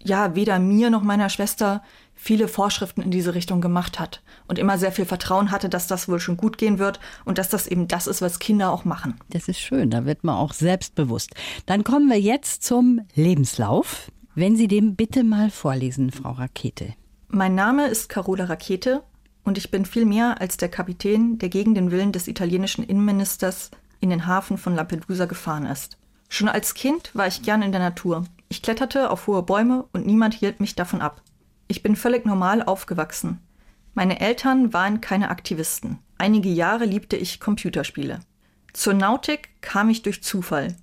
ja, 0.02 0.34
weder 0.34 0.60
mir 0.60 0.90
noch 0.90 1.04
meiner 1.04 1.30
Schwester 1.30 1.84
viele 2.22 2.50
Vorschriften 2.50 3.02
in 3.02 3.12
diese 3.12 3.34
Richtung 3.34 3.62
gemacht 3.62 3.98
hat 3.98 4.22
und 4.46 4.60
immer 4.60 4.78
sehr 4.78 4.92
viel 4.92 5.06
Vertrauen 5.06 5.52
hatte, 5.52 5.70
dass 5.70 5.88
das 5.88 6.10
wohl 6.10 6.20
schon 6.20 6.36
gut 6.36 6.58
gehen 6.58 6.78
wird 6.78 7.00
und 7.24 7.38
dass 7.38 7.48
das 7.48 7.66
eben 7.66 7.88
das 7.88 8.08
ist, 8.08 8.22
was 8.22 8.40
Kinder 8.40 8.74
auch 8.74 8.84
machen. 8.84 9.16
Das 9.30 9.48
ist 9.48 9.60
schön, 9.60 9.90
da 9.90 10.06
wird 10.06 10.26
man 10.26 10.36
auch 10.36 10.52
selbstbewusst. 10.52 11.34
Dann 11.66 11.86
kommen 11.86 12.10
wir 12.10 12.20
jetzt 12.20 12.64
zum 12.64 13.00
Lebenslauf. 13.16 14.12
Wenn 14.36 14.58
Sie 14.58 14.68
dem 14.68 14.96
bitte 14.96 15.24
mal 15.24 15.50
vorlesen, 15.50 16.12
Frau 16.12 16.32
Rakete. 16.32 16.94
Mein 17.30 17.56
Name 17.56 17.88
ist 17.88 18.10
Carola 18.10 18.44
Rakete 18.46 19.02
und 19.46 19.58
ich 19.58 19.72
bin 19.72 19.86
viel 19.86 20.06
mehr 20.06 20.42
als 20.42 20.58
der 20.58 20.70
Kapitän, 20.70 21.40
der 21.40 21.48
gegen 21.48 21.74
den 21.74 21.90
Willen 21.90 22.12
des 22.12 22.28
italienischen 22.28 22.84
Innenministers 22.84 23.72
in 24.02 24.10
den 24.10 24.28
Hafen 24.28 24.58
von 24.58 24.76
Lampedusa 24.76 25.26
gefahren 25.26 25.66
ist. 25.66 25.98
Schon 26.28 26.50
als 26.50 26.74
Kind 26.74 27.16
war 27.16 27.28
ich 27.28 27.44
gern 27.44 27.62
in 27.62 27.72
der 27.72 27.82
Natur. 27.82 28.26
Ich 28.50 28.62
kletterte 28.62 29.10
auf 29.10 29.26
hohe 29.28 29.42
Bäume 29.42 29.86
und 29.94 30.06
niemand 30.06 30.34
hielt 30.34 30.60
mich 30.60 30.76
davon 30.76 31.02
ab. 31.02 31.22
Ich 31.72 31.84
bin 31.84 31.96
völlig 31.96 32.26
normal 32.26 32.64
aufgewachsen. 32.64 33.40
Meine 33.94 34.20
Eltern 34.20 34.74
waren 34.74 35.02
keine 35.02 35.30
Aktivisten. 35.30 36.00
Einige 36.18 36.50
Jahre 36.50 36.86
liebte 36.86 37.16
ich 37.16 37.40
Computerspiele. 37.40 38.22
Zur 38.74 38.96
Nautik 38.96 39.50
kam 39.62 39.92
ich 39.92 40.02
durch 40.02 40.24
Zufall. 40.24 40.76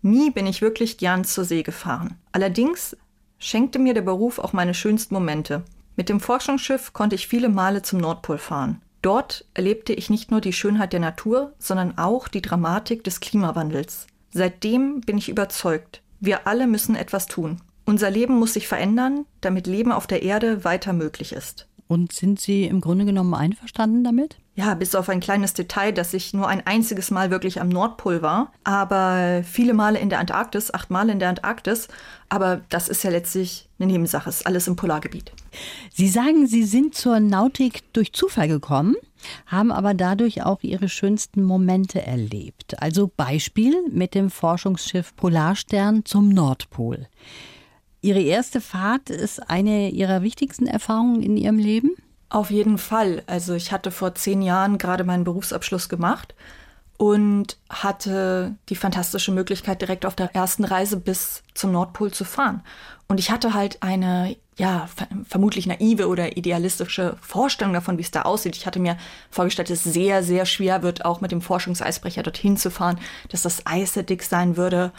Nie 0.00 0.30
bin 0.30 0.46
ich 0.46 0.62
wirklich 0.62 0.96
gern 0.96 1.24
zur 1.24 1.44
See 1.44 1.62
gefahren. 1.62 2.16
Allerdings 2.32 2.96
schenkte 3.38 3.78
mir 3.78 3.92
der 3.92 4.00
Beruf 4.00 4.38
auch 4.38 4.54
meine 4.54 4.72
schönsten 4.72 5.12
Momente. 5.12 5.62
Mit 5.94 6.08
dem 6.08 6.20
Forschungsschiff 6.20 6.94
konnte 6.94 7.16
ich 7.16 7.28
viele 7.28 7.50
Male 7.50 7.82
zum 7.82 8.00
Nordpol 8.00 8.38
fahren. 8.38 8.80
Dort 9.02 9.44
erlebte 9.52 9.92
ich 9.92 10.08
nicht 10.08 10.30
nur 10.30 10.40
die 10.40 10.54
Schönheit 10.54 10.94
der 10.94 11.00
Natur, 11.00 11.52
sondern 11.58 11.98
auch 11.98 12.28
die 12.28 12.40
Dramatik 12.40 13.04
des 13.04 13.20
Klimawandels. 13.20 14.06
Seitdem 14.32 15.02
bin 15.02 15.18
ich 15.18 15.28
überzeugt, 15.28 16.00
wir 16.18 16.46
alle 16.46 16.66
müssen 16.66 16.96
etwas 16.96 17.26
tun. 17.26 17.60
Unser 17.90 18.08
Leben 18.08 18.38
muss 18.38 18.52
sich 18.52 18.68
verändern, 18.68 19.26
damit 19.40 19.66
Leben 19.66 19.90
auf 19.90 20.06
der 20.06 20.22
Erde 20.22 20.62
weiter 20.62 20.92
möglich 20.92 21.32
ist. 21.32 21.66
Und 21.88 22.12
sind 22.12 22.40
Sie 22.40 22.66
im 22.66 22.80
Grunde 22.80 23.04
genommen 23.04 23.34
einverstanden 23.34 24.04
damit? 24.04 24.36
Ja, 24.54 24.74
bis 24.74 24.94
auf 24.94 25.08
ein 25.08 25.18
kleines 25.18 25.54
Detail, 25.54 25.90
dass 25.90 26.14
ich 26.14 26.32
nur 26.32 26.46
ein 26.46 26.64
einziges 26.64 27.10
Mal 27.10 27.32
wirklich 27.32 27.60
am 27.60 27.68
Nordpol 27.68 28.22
war, 28.22 28.52
aber 28.62 29.42
viele 29.42 29.74
Male 29.74 29.98
in 29.98 30.08
der 30.08 30.20
Antarktis, 30.20 30.72
acht 30.72 30.88
Mal 30.88 31.10
in 31.10 31.18
der 31.18 31.30
Antarktis. 31.30 31.88
Aber 32.28 32.60
das 32.68 32.88
ist 32.88 33.02
ja 33.02 33.10
letztlich 33.10 33.68
eine 33.80 33.90
Nebensache, 33.90 34.28
ist 34.28 34.46
alles 34.46 34.68
im 34.68 34.76
Polargebiet. 34.76 35.32
Sie 35.92 36.06
sagen, 36.06 36.46
Sie 36.46 36.62
sind 36.62 36.94
zur 36.94 37.18
Nautik 37.18 37.92
durch 37.92 38.12
Zufall 38.12 38.46
gekommen, 38.46 38.94
haben 39.46 39.72
aber 39.72 39.94
dadurch 39.94 40.44
auch 40.44 40.62
Ihre 40.62 40.88
schönsten 40.88 41.42
Momente 41.42 42.06
erlebt. 42.06 42.80
Also 42.80 43.10
Beispiel 43.16 43.74
mit 43.90 44.14
dem 44.14 44.30
Forschungsschiff 44.30 45.16
Polarstern 45.16 46.04
zum 46.04 46.28
Nordpol. 46.28 47.08
Ihre 48.02 48.20
erste 48.20 48.60
Fahrt 48.60 49.10
ist 49.10 49.50
eine 49.50 49.90
Ihrer 49.90 50.22
wichtigsten 50.22 50.66
Erfahrungen 50.66 51.22
in 51.22 51.36
Ihrem 51.36 51.58
Leben? 51.58 51.90
Auf 52.30 52.50
jeden 52.50 52.78
Fall. 52.78 53.22
Also 53.26 53.54
ich 53.54 53.72
hatte 53.72 53.90
vor 53.90 54.14
zehn 54.14 54.40
Jahren 54.40 54.78
gerade 54.78 55.04
meinen 55.04 55.24
Berufsabschluss 55.24 55.88
gemacht 55.88 56.34
und 56.96 57.56
hatte 57.68 58.56
die 58.68 58.76
fantastische 58.76 59.32
Möglichkeit, 59.32 59.80
direkt 59.80 60.06
auf 60.06 60.14
der 60.14 60.34
ersten 60.34 60.64
Reise 60.64 60.96
bis 60.96 61.42
zum 61.54 61.72
Nordpol 61.72 62.12
zu 62.12 62.24
fahren. 62.24 62.62
Und 63.08 63.18
ich 63.18 63.30
hatte 63.30 63.54
halt 63.54 63.82
eine, 63.82 64.36
ja, 64.56 64.88
vermutlich 65.26 65.66
naive 65.66 66.06
oder 66.06 66.36
idealistische 66.36 67.16
Vorstellung 67.20 67.72
davon, 67.72 67.98
wie 67.98 68.02
es 68.02 68.10
da 68.10 68.22
aussieht. 68.22 68.54
Ich 68.54 68.66
hatte 68.66 68.78
mir 68.78 68.96
vorgestellt, 69.30 69.70
dass 69.70 69.84
es 69.84 69.92
sehr, 69.92 70.22
sehr 70.22 70.46
schwer 70.46 70.82
wird, 70.82 71.04
auch 71.04 71.20
mit 71.20 71.32
dem 71.32 71.40
Forschungseisbrecher 71.40 72.22
dorthin 72.22 72.56
zu 72.56 72.70
fahren, 72.70 73.00
dass 73.30 73.42
das 73.42 73.66
Eis 73.66 73.94
sehr 73.94 74.04
dick 74.04 74.22
sein 74.22 74.56
würde 74.56 74.92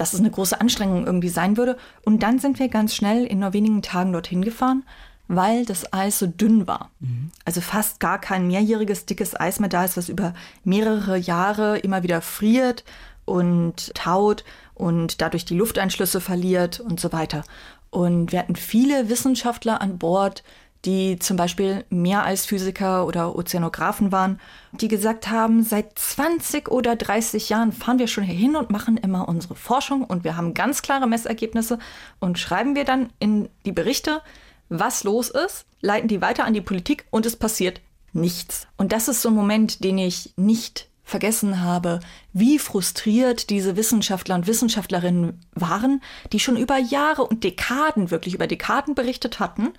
dass 0.00 0.14
es 0.14 0.20
eine 0.20 0.30
große 0.30 0.60
Anstrengung 0.60 1.06
irgendwie 1.06 1.28
sein 1.28 1.56
würde. 1.56 1.76
Und 2.04 2.22
dann 2.22 2.38
sind 2.38 2.58
wir 2.58 2.68
ganz 2.68 2.94
schnell 2.94 3.24
in 3.24 3.40
nur 3.40 3.52
wenigen 3.52 3.82
Tagen 3.82 4.12
dorthin 4.12 4.42
gefahren, 4.42 4.84
weil 5.26 5.66
das 5.66 5.92
Eis 5.92 6.18
so 6.18 6.26
dünn 6.26 6.66
war. 6.66 6.90
Mhm. 7.00 7.30
Also 7.44 7.60
fast 7.60 8.00
gar 8.00 8.18
kein 8.18 8.46
mehrjähriges 8.46 9.06
dickes 9.06 9.38
Eis 9.38 9.60
mehr 9.60 9.68
da 9.68 9.84
ist, 9.84 9.96
was 9.96 10.08
über 10.08 10.34
mehrere 10.64 11.18
Jahre 11.18 11.78
immer 11.78 12.02
wieder 12.02 12.22
friert 12.22 12.84
und 13.26 13.94
taut 13.94 14.44
und 14.74 15.20
dadurch 15.20 15.44
die 15.44 15.56
Lufteinschlüsse 15.56 16.20
verliert 16.20 16.80
und 16.80 16.98
so 16.98 17.12
weiter. 17.12 17.44
Und 17.90 18.32
wir 18.32 18.38
hatten 18.38 18.56
viele 18.56 19.08
Wissenschaftler 19.08 19.80
an 19.80 19.98
Bord, 19.98 20.42
die 20.84 21.18
zum 21.18 21.36
Beispiel 21.36 21.84
Meereisphysiker 21.90 23.06
oder 23.06 23.34
Ozeanographen 23.34 24.12
waren, 24.12 24.40
die 24.72 24.88
gesagt 24.88 25.28
haben, 25.28 25.62
seit 25.62 25.98
20 25.98 26.68
oder 26.68 26.94
30 26.94 27.48
Jahren 27.48 27.72
fahren 27.72 27.98
wir 27.98 28.06
schon 28.06 28.24
hier 28.24 28.36
hin 28.36 28.56
und 28.56 28.70
machen 28.70 28.96
immer 28.96 29.28
unsere 29.28 29.56
Forschung 29.56 30.04
und 30.04 30.24
wir 30.24 30.36
haben 30.36 30.54
ganz 30.54 30.82
klare 30.82 31.08
Messergebnisse 31.08 31.78
und 32.20 32.38
schreiben 32.38 32.76
wir 32.76 32.84
dann 32.84 33.10
in 33.18 33.48
die 33.66 33.72
Berichte, 33.72 34.22
was 34.68 35.02
los 35.04 35.30
ist, 35.30 35.66
leiten 35.80 36.08
die 36.08 36.20
weiter 36.20 36.44
an 36.44 36.54
die 36.54 36.60
Politik 36.60 37.06
und 37.10 37.26
es 37.26 37.36
passiert 37.36 37.80
nichts. 38.12 38.66
Und 38.76 38.92
das 38.92 39.08
ist 39.08 39.22
so 39.22 39.30
ein 39.30 39.34
Moment, 39.34 39.82
den 39.82 39.98
ich 39.98 40.32
nicht 40.36 40.88
vergessen 41.02 41.62
habe, 41.62 42.00
wie 42.34 42.58
frustriert 42.58 43.48
diese 43.48 43.76
Wissenschaftler 43.76 44.34
und 44.34 44.46
Wissenschaftlerinnen 44.46 45.40
waren, 45.54 46.02
die 46.32 46.38
schon 46.38 46.58
über 46.58 46.76
Jahre 46.76 47.24
und 47.24 47.44
Dekaden, 47.44 48.10
wirklich 48.10 48.34
über 48.34 48.46
Dekaden 48.46 48.94
berichtet 48.94 49.40
hatten 49.40 49.72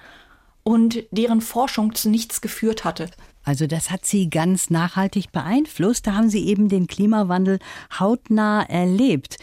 und 0.64 1.04
deren 1.12 1.42
Forschung 1.42 1.96
zu 1.96 2.10
nichts 2.10 2.42
geführt 2.42 2.84
hatte. 2.84 3.10
Also 3.44 3.68
das 3.68 3.90
hat 3.90 4.06
Sie 4.06 4.30
ganz 4.30 4.70
nachhaltig 4.70 5.32
beeinflusst. 5.32 6.06
Da 6.06 6.14
haben 6.14 6.30
Sie 6.30 6.46
eben 6.46 6.70
den 6.70 6.88
Klimawandel 6.88 7.60
hautnah 8.00 8.64
erlebt. 8.64 9.38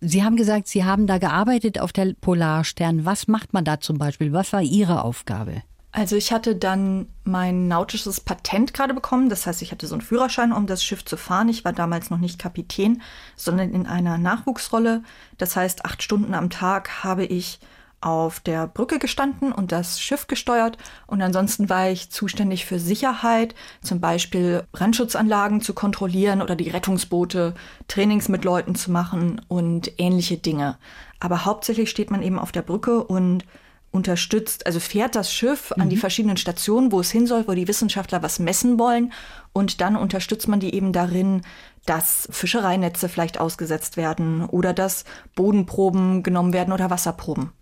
Sie 0.00 0.24
haben 0.24 0.36
gesagt, 0.36 0.68
Sie 0.68 0.84
haben 0.84 1.06
da 1.06 1.18
gearbeitet 1.18 1.78
auf 1.78 1.92
der 1.92 2.14
Polarstern. 2.18 3.04
Was 3.04 3.28
macht 3.28 3.52
man 3.52 3.64
da 3.64 3.80
zum 3.80 3.98
Beispiel? 3.98 4.32
Was 4.32 4.52
war 4.52 4.62
Ihre 4.62 5.04
Aufgabe? 5.04 5.62
Also 5.92 6.14
ich 6.14 6.32
hatte 6.32 6.54
dann 6.54 7.08
mein 7.24 7.66
nautisches 7.66 8.20
Patent 8.20 8.72
gerade 8.72 8.94
bekommen. 8.94 9.28
Das 9.28 9.46
heißt, 9.46 9.60
ich 9.60 9.72
hatte 9.72 9.88
so 9.88 9.94
einen 9.94 10.02
Führerschein, 10.02 10.52
um 10.52 10.66
das 10.66 10.84
Schiff 10.84 11.04
zu 11.04 11.16
fahren. 11.16 11.48
Ich 11.48 11.64
war 11.64 11.72
damals 11.72 12.10
noch 12.10 12.18
nicht 12.18 12.38
Kapitän, 12.38 13.02
sondern 13.34 13.74
in 13.74 13.86
einer 13.86 14.16
Nachwuchsrolle. 14.16 15.02
Das 15.36 15.56
heißt, 15.56 15.84
acht 15.84 16.02
Stunden 16.02 16.32
am 16.32 16.48
Tag 16.48 17.02
habe 17.02 17.24
ich 17.24 17.58
auf 18.00 18.40
der 18.40 18.66
Brücke 18.66 18.98
gestanden 18.98 19.52
und 19.52 19.72
das 19.72 20.00
Schiff 20.00 20.26
gesteuert. 20.26 20.78
Und 21.06 21.20
ansonsten 21.20 21.68
war 21.68 21.90
ich 21.90 22.10
zuständig 22.10 22.64
für 22.64 22.78
Sicherheit, 22.78 23.54
zum 23.82 24.00
Beispiel 24.00 24.64
Brandschutzanlagen 24.72 25.60
zu 25.60 25.74
kontrollieren 25.74 26.40
oder 26.40 26.56
die 26.56 26.70
Rettungsboote, 26.70 27.54
Trainings 27.88 28.28
mit 28.28 28.44
Leuten 28.44 28.74
zu 28.74 28.90
machen 28.90 29.40
und 29.48 29.92
ähnliche 29.98 30.38
Dinge. 30.38 30.78
Aber 31.18 31.44
hauptsächlich 31.44 31.90
steht 31.90 32.10
man 32.10 32.22
eben 32.22 32.38
auf 32.38 32.52
der 32.52 32.62
Brücke 32.62 33.04
und 33.04 33.44
unterstützt, 33.92 34.66
also 34.66 34.78
fährt 34.78 35.16
das 35.16 35.32
Schiff 35.32 35.72
an 35.72 35.88
die 35.88 35.96
mhm. 35.96 36.00
verschiedenen 36.00 36.36
Stationen, 36.36 36.92
wo 36.92 37.00
es 37.00 37.10
hin 37.10 37.26
soll, 37.26 37.48
wo 37.48 37.52
die 37.52 37.68
Wissenschaftler 37.68 38.22
was 38.22 38.38
messen 38.38 38.78
wollen. 38.78 39.12
Und 39.52 39.80
dann 39.80 39.96
unterstützt 39.96 40.48
man 40.48 40.60
die 40.60 40.74
eben 40.74 40.92
darin, 40.92 41.42
dass 41.86 42.28
Fischereinetze 42.30 43.08
vielleicht 43.08 43.40
ausgesetzt 43.40 43.96
werden 43.96 44.44
oder 44.44 44.72
dass 44.72 45.04
Bodenproben 45.34 46.22
genommen 46.22 46.52
werden 46.52 46.72
oder 46.72 46.90
Wasserproben. 46.90 47.52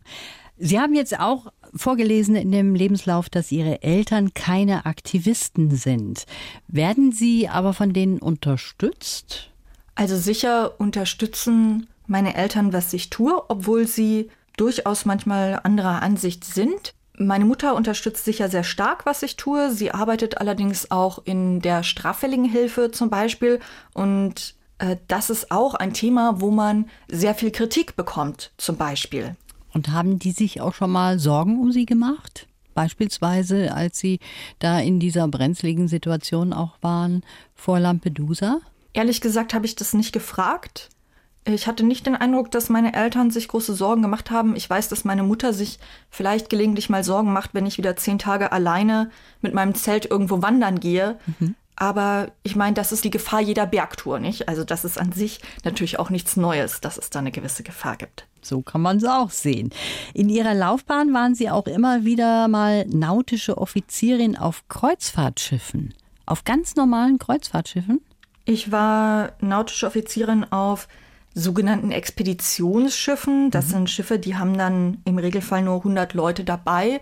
Sie 0.58 0.78
haben 0.78 0.94
jetzt 0.94 1.18
auch 1.18 1.46
vorgelesen 1.74 2.34
in 2.34 2.50
dem 2.50 2.74
Lebenslauf, 2.74 3.30
dass 3.30 3.52
Ihre 3.52 3.82
Eltern 3.82 4.34
keine 4.34 4.86
Aktivisten 4.86 5.70
sind. 5.70 6.24
Werden 6.66 7.12
Sie 7.12 7.48
aber 7.48 7.72
von 7.72 7.92
denen 7.92 8.18
unterstützt? 8.18 9.50
Also 9.94 10.16
sicher 10.16 10.80
unterstützen 10.80 11.86
meine 12.06 12.34
Eltern, 12.34 12.72
was 12.72 12.92
ich 12.92 13.10
tue, 13.10 13.42
obwohl 13.48 13.86
sie 13.86 14.30
durchaus 14.60 15.04
manchmal 15.04 15.60
anderer 15.62 16.02
Ansicht 16.02 16.44
sind. 16.44 16.94
Meine 17.16 17.44
Mutter 17.44 17.74
unterstützt 17.74 18.24
sicher 18.24 18.48
sehr 18.48 18.62
stark, 18.62 19.04
was 19.04 19.22
ich 19.22 19.36
tue. 19.36 19.72
Sie 19.72 19.90
arbeitet 19.90 20.38
allerdings 20.38 20.90
auch 20.90 21.20
in 21.24 21.60
der 21.60 21.82
straffälligen 21.82 22.44
Hilfe 22.44 22.90
zum 22.92 23.10
Beispiel. 23.10 23.58
Und 23.92 24.54
äh, 24.78 24.96
das 25.08 25.30
ist 25.30 25.50
auch 25.50 25.74
ein 25.74 25.92
Thema, 25.92 26.40
wo 26.40 26.50
man 26.50 26.88
sehr 27.08 27.34
viel 27.34 27.50
Kritik 27.50 27.96
bekommt, 27.96 28.52
zum 28.56 28.76
Beispiel. 28.76 29.36
Und 29.74 29.88
haben 29.88 30.18
die 30.18 30.30
sich 30.30 30.60
auch 30.60 30.74
schon 30.74 30.90
mal 30.90 31.18
Sorgen 31.18 31.60
um 31.60 31.72
Sie 31.72 31.86
gemacht? 31.86 32.46
Beispielsweise, 32.74 33.74
als 33.74 33.98
Sie 33.98 34.20
da 34.60 34.78
in 34.78 35.00
dieser 35.00 35.26
brenzligen 35.26 35.88
Situation 35.88 36.52
auch 36.52 36.76
waren 36.80 37.24
vor 37.54 37.80
Lampedusa? 37.80 38.60
Ehrlich 38.92 39.20
gesagt 39.20 39.52
habe 39.52 39.66
ich 39.66 39.74
das 39.74 39.94
nicht 39.94 40.12
gefragt. 40.12 40.88
Ich 41.54 41.66
hatte 41.66 41.84
nicht 41.84 42.06
den 42.06 42.16
Eindruck, 42.16 42.50
dass 42.50 42.68
meine 42.68 42.94
Eltern 42.94 43.30
sich 43.30 43.48
große 43.48 43.74
Sorgen 43.74 44.02
gemacht 44.02 44.30
haben. 44.30 44.56
Ich 44.56 44.68
weiß, 44.68 44.88
dass 44.88 45.04
meine 45.04 45.22
Mutter 45.22 45.52
sich 45.52 45.78
vielleicht 46.10 46.50
gelegentlich 46.50 46.88
mal 46.88 47.04
Sorgen 47.04 47.32
macht, 47.32 47.54
wenn 47.54 47.66
ich 47.66 47.78
wieder 47.78 47.96
zehn 47.96 48.18
Tage 48.18 48.52
alleine 48.52 49.10
mit 49.40 49.54
meinem 49.54 49.74
Zelt 49.74 50.06
irgendwo 50.06 50.42
wandern 50.42 50.80
gehe. 50.80 51.18
Mhm. 51.38 51.54
Aber 51.80 52.32
ich 52.42 52.56
meine, 52.56 52.74
das 52.74 52.90
ist 52.90 53.04
die 53.04 53.10
Gefahr 53.10 53.40
jeder 53.40 53.64
Bergtour, 53.64 54.18
nicht? 54.18 54.48
Also 54.48 54.64
das 54.64 54.84
ist 54.84 54.98
an 54.98 55.12
sich 55.12 55.40
natürlich 55.64 56.00
auch 56.00 56.10
nichts 56.10 56.36
Neues, 56.36 56.80
dass 56.80 56.98
es 56.98 57.10
da 57.10 57.20
eine 57.20 57.30
gewisse 57.30 57.62
Gefahr 57.62 57.96
gibt. 57.96 58.26
So 58.42 58.62
kann 58.62 58.80
man 58.80 58.96
es 58.96 59.04
auch 59.04 59.30
sehen. 59.30 59.70
In 60.12 60.28
Ihrer 60.28 60.54
Laufbahn 60.54 61.14
waren 61.14 61.36
Sie 61.36 61.48
auch 61.50 61.66
immer 61.66 62.04
wieder 62.04 62.48
mal 62.48 62.84
nautische 62.86 63.58
Offizierin 63.58 64.36
auf 64.36 64.66
Kreuzfahrtschiffen. 64.68 65.94
Auf 66.26 66.42
ganz 66.44 66.74
normalen 66.74 67.18
Kreuzfahrtschiffen? 67.18 68.00
Ich 68.44 68.72
war 68.72 69.32
nautische 69.40 69.86
Offizierin 69.86 70.50
auf 70.50 70.88
sogenannten 71.38 71.90
Expeditionsschiffen. 71.90 73.50
Das 73.50 73.68
mhm. 73.68 73.70
sind 73.70 73.90
Schiffe, 73.90 74.18
die 74.18 74.36
haben 74.36 74.58
dann 74.58 74.98
im 75.04 75.18
Regelfall 75.18 75.62
nur 75.62 75.76
100 75.76 76.14
Leute 76.14 76.44
dabei 76.44 77.00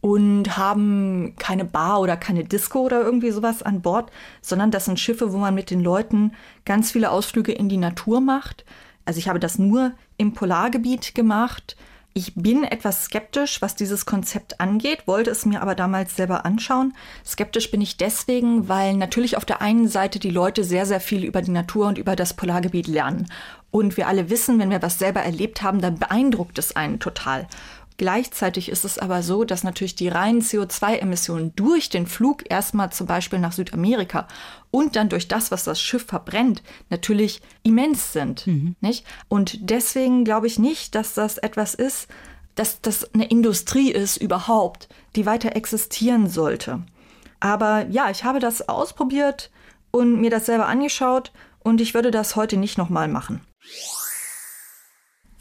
und 0.00 0.56
haben 0.56 1.34
keine 1.38 1.64
Bar 1.64 2.00
oder 2.00 2.16
keine 2.16 2.44
Disco 2.44 2.80
oder 2.80 3.02
irgendwie 3.02 3.30
sowas 3.30 3.62
an 3.62 3.82
Bord, 3.82 4.10
sondern 4.40 4.70
das 4.70 4.86
sind 4.86 4.98
Schiffe, 4.98 5.32
wo 5.32 5.38
man 5.38 5.54
mit 5.54 5.70
den 5.70 5.80
Leuten 5.80 6.32
ganz 6.64 6.90
viele 6.90 7.10
Ausflüge 7.10 7.52
in 7.52 7.68
die 7.68 7.76
Natur 7.76 8.20
macht. 8.20 8.64
Also 9.04 9.18
ich 9.18 9.28
habe 9.28 9.40
das 9.40 9.58
nur 9.58 9.92
im 10.16 10.32
Polargebiet 10.32 11.14
gemacht, 11.14 11.76
Ich 12.14 12.34
bin 12.34 12.62
etwas 12.62 13.04
skeptisch, 13.04 13.62
was 13.62 13.74
dieses 13.74 14.04
Konzept 14.04 14.60
angeht, 14.60 15.06
wollte 15.06 15.30
es 15.30 15.46
mir 15.46 15.62
aber 15.62 15.74
damals 15.74 16.14
selber 16.14 16.44
anschauen. 16.44 16.92
Skeptisch 17.24 17.70
bin 17.70 17.80
ich 17.80 17.96
deswegen, 17.96 18.68
weil 18.68 18.94
natürlich 18.94 19.38
auf 19.38 19.46
der 19.46 19.62
einen 19.62 19.88
Seite 19.88 20.18
die 20.18 20.30
Leute 20.30 20.62
sehr, 20.62 20.84
sehr 20.84 21.00
viel 21.00 21.24
über 21.24 21.40
die 21.40 21.50
Natur 21.50 21.86
und 21.86 21.96
über 21.96 22.14
das 22.14 22.34
Polargebiet 22.34 22.86
lernen. 22.86 23.28
Und 23.70 23.96
wir 23.96 24.08
alle 24.08 24.28
wissen, 24.28 24.58
wenn 24.58 24.68
wir 24.68 24.82
was 24.82 24.98
selber 24.98 25.20
erlebt 25.20 25.62
haben, 25.62 25.80
dann 25.80 25.98
beeindruckt 25.98 26.58
es 26.58 26.76
einen 26.76 27.00
total. 27.00 27.46
Gleichzeitig 27.96 28.68
ist 28.68 28.84
es 28.84 28.98
aber 28.98 29.22
so, 29.22 29.44
dass 29.44 29.64
natürlich 29.64 29.94
die 29.94 30.08
reinen 30.08 30.40
CO2-Emissionen 30.40 31.54
durch 31.56 31.88
den 31.88 32.06
Flug 32.06 32.50
erstmal 32.50 32.90
zum 32.90 33.06
Beispiel 33.06 33.38
nach 33.38 33.52
Südamerika 33.52 34.28
und 34.70 34.96
dann 34.96 35.08
durch 35.08 35.28
das, 35.28 35.50
was 35.50 35.64
das 35.64 35.80
Schiff 35.80 36.06
verbrennt, 36.06 36.62
natürlich 36.90 37.42
immens 37.62 38.12
sind. 38.12 38.46
Mhm. 38.46 38.76
Nicht? 38.80 39.04
Und 39.28 39.70
deswegen 39.70 40.24
glaube 40.24 40.46
ich 40.46 40.58
nicht, 40.58 40.94
dass 40.94 41.14
das 41.14 41.38
etwas 41.38 41.74
ist, 41.74 42.08
dass 42.54 42.80
das 42.80 43.12
eine 43.14 43.28
Industrie 43.28 43.90
ist 43.90 44.16
überhaupt, 44.16 44.88
die 45.16 45.26
weiter 45.26 45.56
existieren 45.56 46.28
sollte. 46.28 46.82
Aber 47.40 47.86
ja, 47.88 48.10
ich 48.10 48.24
habe 48.24 48.38
das 48.38 48.68
ausprobiert 48.68 49.50
und 49.90 50.20
mir 50.20 50.30
das 50.30 50.46
selber 50.46 50.66
angeschaut 50.66 51.32
und 51.60 51.80
ich 51.80 51.94
würde 51.94 52.10
das 52.10 52.36
heute 52.36 52.56
nicht 52.56 52.78
nochmal 52.78 53.08
machen. 53.08 53.40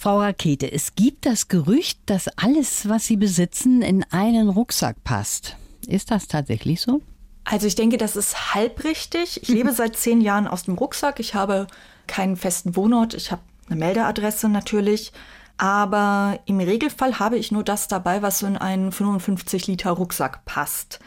Frau 0.02 0.20
Rakete, 0.20 0.72
es 0.72 0.96
gibt 0.96 1.28
das 1.28 1.48
Gerücht, 1.48 2.00
dass 2.08 2.28
alles, 2.36 2.90
was 2.90 3.06
Sie 3.06 3.18
besitzen, 3.18 3.84
in 3.84 4.04
einen 4.10 4.50
Rucksack 4.50 5.04
passt. 5.04 5.58
Ist 5.86 6.10
das 6.10 6.28
tatsächlich 6.28 6.82
so? 6.82 7.04
Also 7.44 7.68
ich 7.68 7.76
denke, 7.76 7.98
das 7.98 8.16
ist 8.16 8.56
halbrichtig. 8.56 9.44
Ich 9.44 9.50
lebe 9.50 9.72
seit 9.72 9.96
zehn 9.96 10.20
Jahren 10.20 10.48
aus 10.48 10.64
dem 10.64 10.74
Rucksack. 10.74 11.20
Ich 11.20 11.36
habe 11.36 11.68
keinen 12.08 12.36
festen 12.36 12.76
Wohnort. 12.76 13.14
Ich 13.14 13.32
habe 13.32 13.44
eine 13.68 13.76
Meldeadresse 13.76 14.50
natürlich. 14.50 15.12
Aber 15.58 16.40
im 16.46 16.60
Regelfall 16.60 17.20
habe 17.20 17.38
ich 17.38 17.52
nur 17.52 17.64
das 17.64 17.88
dabei, 17.88 18.24
was 18.24 18.42
in 18.42 18.58
einen 18.58 18.92
55 18.92 19.68
Liter 19.68 19.92
Rucksack 19.92 20.46
passt. 20.46 21.00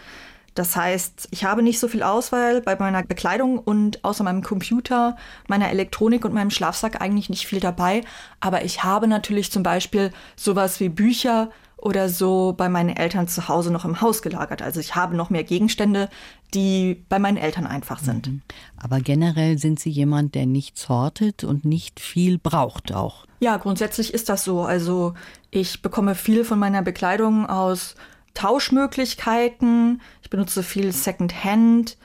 Das 0.55 0.77
heißt, 0.77 1.29
ich 1.31 1.45
habe 1.45 1.63
nicht 1.63 1.81
so 1.81 1.89
viel 1.89 2.03
Auswahl 2.03 2.61
bei 2.61 2.77
meiner 2.77 3.03
Bekleidung 3.03 3.59
und 3.59 4.05
außer 4.05 4.23
meinem 4.23 4.43
Computer, 4.43 5.17
meiner 5.49 5.71
Elektronik 5.71 6.25
und 6.25 6.33
meinem 6.33 6.51
Schlafsack 6.51 7.01
eigentlich 7.01 7.29
nicht 7.29 7.47
viel 7.47 7.61
dabei. 7.61 8.03
Aber 8.41 8.65
ich 8.65 8.85
habe 8.85 9.09
natürlich 9.09 9.51
zum 9.51 9.63
Beispiel 9.63 10.13
sowas 10.37 10.79
wie 10.79 10.89
Bücher 10.89 11.51
oder 11.77 12.09
so 12.09 12.55
bei 12.57 12.69
meinen 12.71 12.97
Eltern 12.97 13.29
zu 13.29 13.47
Hause 13.49 13.71
noch 13.71 13.85
im 13.85 14.01
Haus 14.01 14.23
gelagert. 14.23 14.63
Also 14.63 14.81
ich 14.81 14.95
habe 14.95 15.17
noch 15.17 15.29
mehr 15.29 15.45
Gegenstände, 15.45 16.09
die 16.55 17.05
bei 17.09 17.19
meinen 17.19 17.37
Eltern 17.37 17.67
einfach 17.67 17.99
sind. 17.99 18.29
Mhm. 18.29 18.43
Aber 18.77 19.01
generell 19.01 19.59
sind 19.59 19.81
Sie 19.81 19.91
jemand, 19.91 20.35
der 20.35 20.47
nichts 20.47 20.89
hortet 20.89 21.45
und 21.45 21.65
nicht 21.67 22.01
viel 22.01 22.39
braucht 22.39 22.95
auch. 22.95 23.27
Ja, 23.41 23.59
grundsätzlich 23.59 24.15
ist 24.15 24.31
das 24.31 24.45
so. 24.45 24.63
Also 24.63 25.13
ich 25.51 25.83
bekomme 25.83 26.15
viel 26.15 26.45
von 26.45 26.59
meiner 26.59 26.81
Bekleidung 26.81 27.47
aus 27.47 27.97
Tauschmöglichkeiten. 28.33 30.01
Benutze 30.35 30.65
viel 30.65 30.91
Secondhand. 30.91 31.97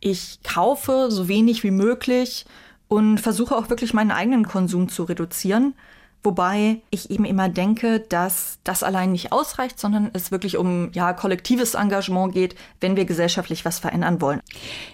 Ich 0.00 0.38
kaufe 0.42 1.10
so 1.10 1.28
wenig 1.28 1.64
wie 1.64 1.70
möglich 1.70 2.46
und 2.88 3.18
versuche 3.18 3.54
auch 3.54 3.68
wirklich 3.68 3.92
meinen 3.92 4.10
eigenen 4.10 4.48
Konsum 4.48 4.88
zu 4.88 5.02
reduzieren. 5.02 5.74
Wobei 6.22 6.80
ich 6.88 7.10
eben 7.10 7.26
immer 7.26 7.50
denke, 7.50 8.00
dass 8.00 8.58
das 8.64 8.82
allein 8.82 9.12
nicht 9.12 9.32
ausreicht, 9.32 9.78
sondern 9.78 10.08
es 10.14 10.30
wirklich 10.30 10.56
um 10.56 10.92
ja, 10.94 11.12
kollektives 11.12 11.74
Engagement 11.74 12.32
geht, 12.32 12.54
wenn 12.80 12.96
wir 12.96 13.04
gesellschaftlich 13.04 13.66
was 13.66 13.80
verändern 13.80 14.22
wollen. 14.22 14.40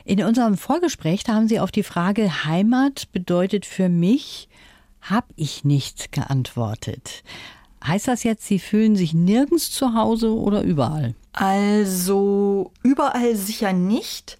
In 0.05 0.25
unserem 0.25 0.57
Vorgespräch 0.57 1.23
haben 1.29 1.47
Sie 1.47 1.61
auf 1.61 1.71
die 1.71 1.85
Frage 1.85 2.45
Heimat 2.45 3.13
bedeutet 3.13 3.67
für 3.67 3.89
mich, 3.89 4.49
habe 5.01 5.29
ich 5.37 5.63
nicht 5.63 6.11
geantwortet. 6.11 7.23
Heißt 7.87 8.09
das 8.09 8.25
jetzt, 8.25 8.49
Sie 8.49 8.59
fühlen 8.59 8.97
sich 8.97 9.15
nirgends 9.15 9.71
zu 9.71 9.95
Hause 9.95 10.35
oder 10.35 10.63
überall? 10.63 11.15
Also 11.33 12.73
überall 12.83 13.37
sicher 13.37 13.73
nicht. 13.73 14.39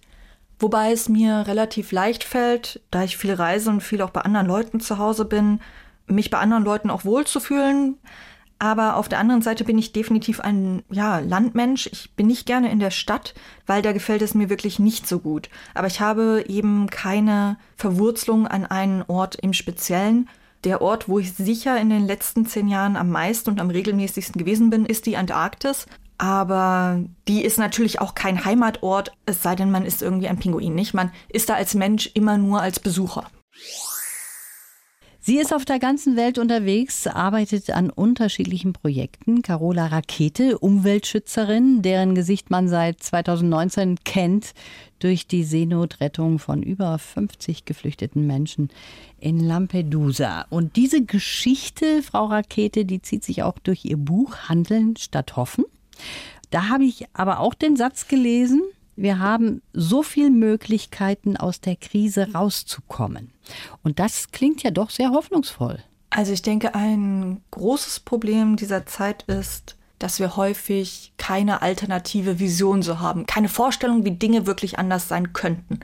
Wobei 0.59 0.91
es 0.91 1.09
mir 1.09 1.47
relativ 1.47 1.91
leicht 1.91 2.23
fällt, 2.23 2.81
da 2.91 3.03
ich 3.03 3.17
viel 3.17 3.33
reise 3.33 3.69
und 3.69 3.81
viel 3.81 4.01
auch 4.01 4.11
bei 4.11 4.21
anderen 4.21 4.45
Leuten 4.45 4.79
zu 4.79 4.99
Hause 4.99 5.25
bin, 5.25 5.59
mich 6.05 6.29
bei 6.29 6.37
anderen 6.37 6.63
Leuten 6.63 6.91
auch 6.91 7.03
wohlzufühlen. 7.05 7.97
Aber 8.59 8.97
auf 8.97 9.09
der 9.09 9.17
anderen 9.17 9.41
Seite 9.41 9.63
bin 9.63 9.79
ich 9.79 9.91
definitiv 9.91 10.39
ein 10.39 10.83
ja, 10.91 11.17
Landmensch. 11.17 11.87
Ich 11.91 12.11
bin 12.15 12.27
nicht 12.27 12.45
gerne 12.45 12.71
in 12.71 12.77
der 12.77 12.91
Stadt, 12.91 13.33
weil 13.65 13.81
da 13.81 13.91
gefällt 13.91 14.21
es 14.21 14.35
mir 14.35 14.51
wirklich 14.51 14.77
nicht 14.77 15.07
so 15.07 15.17
gut. 15.17 15.49
Aber 15.73 15.87
ich 15.87 15.99
habe 15.99 16.45
eben 16.47 16.87
keine 16.91 17.57
Verwurzelung 17.75 18.45
an 18.45 18.67
einen 18.67 19.03
Ort 19.07 19.33
im 19.33 19.53
Speziellen, 19.53 20.29
der 20.63 20.83
Ort, 20.83 21.09
wo 21.09 21.17
ich 21.17 21.33
sicher 21.33 21.79
in 21.79 21.89
den 21.89 22.05
letzten 22.05 22.45
zehn 22.45 22.67
Jahren 22.67 22.97
am 22.97 23.09
meisten 23.09 23.49
und 23.49 23.59
am 23.59 23.71
regelmäßigsten 23.71 24.37
gewesen 24.37 24.69
bin, 24.69 24.85
ist 24.85 25.07
die 25.07 25.17
Antarktis. 25.17 25.87
Aber 26.21 27.03
die 27.27 27.43
ist 27.43 27.57
natürlich 27.57 27.99
auch 27.99 28.13
kein 28.13 28.45
Heimatort, 28.45 29.11
es 29.25 29.41
sei 29.41 29.55
denn, 29.55 29.71
man 29.71 29.87
ist 29.87 30.03
irgendwie 30.03 30.27
ein 30.27 30.37
Pinguin, 30.37 30.75
nicht? 30.75 30.93
Man 30.93 31.11
ist 31.29 31.49
da 31.49 31.55
als 31.55 31.73
Mensch 31.73 32.11
immer 32.13 32.37
nur 32.37 32.61
als 32.61 32.79
Besucher. 32.79 33.25
Sie 35.19 35.39
ist 35.39 35.51
auf 35.51 35.65
der 35.65 35.79
ganzen 35.79 36.15
Welt 36.15 36.37
unterwegs, 36.37 37.07
arbeitet 37.07 37.71
an 37.71 37.89
unterschiedlichen 37.89 38.71
Projekten. 38.71 39.41
Carola 39.41 39.87
Rakete, 39.87 40.59
Umweltschützerin, 40.59 41.81
deren 41.81 42.13
Gesicht 42.13 42.51
man 42.51 42.67
seit 42.67 43.01
2019 43.01 43.97
kennt 44.03 44.53
durch 44.99 45.25
die 45.25 45.43
Seenotrettung 45.43 46.37
von 46.37 46.61
über 46.61 46.99
50 46.99 47.65
geflüchteten 47.65 48.27
Menschen 48.27 48.69
in 49.19 49.39
Lampedusa. 49.39 50.45
Und 50.51 50.75
diese 50.75 51.03
Geschichte, 51.03 52.03
Frau 52.03 52.25
Rakete, 52.25 52.85
die 52.85 53.01
zieht 53.01 53.23
sich 53.23 53.41
auch 53.41 53.57
durch 53.57 53.85
ihr 53.85 53.97
Buch 53.97 54.49
Handeln 54.49 54.97
statt 54.97 55.35
Hoffen. 55.35 55.65
Da 56.49 56.69
habe 56.69 56.83
ich 56.83 57.05
aber 57.13 57.39
auch 57.39 57.53
den 57.53 57.75
Satz 57.75 58.07
gelesen, 58.07 58.61
wir 58.95 59.19
haben 59.19 59.61
so 59.73 60.03
viele 60.03 60.29
Möglichkeiten, 60.29 61.37
aus 61.37 61.61
der 61.61 61.75
Krise 61.75 62.33
rauszukommen. 62.33 63.31
Und 63.83 63.99
das 63.99 64.31
klingt 64.31 64.63
ja 64.63 64.71
doch 64.71 64.89
sehr 64.89 65.11
hoffnungsvoll. 65.11 65.79
Also 66.09 66.33
ich 66.33 66.41
denke, 66.41 66.75
ein 66.75 67.41
großes 67.51 68.01
Problem 68.01 68.57
dieser 68.57 68.85
Zeit 68.85 69.23
ist, 69.23 69.77
dass 69.97 70.19
wir 70.19 70.35
häufig 70.35 71.13
keine 71.17 71.61
alternative 71.61 72.39
Vision 72.39 72.81
so 72.81 72.99
haben, 72.99 73.25
keine 73.25 73.49
Vorstellung, 73.49 74.03
wie 74.03 74.11
Dinge 74.11 74.45
wirklich 74.45 74.77
anders 74.77 75.07
sein 75.07 75.31
könnten. 75.31 75.79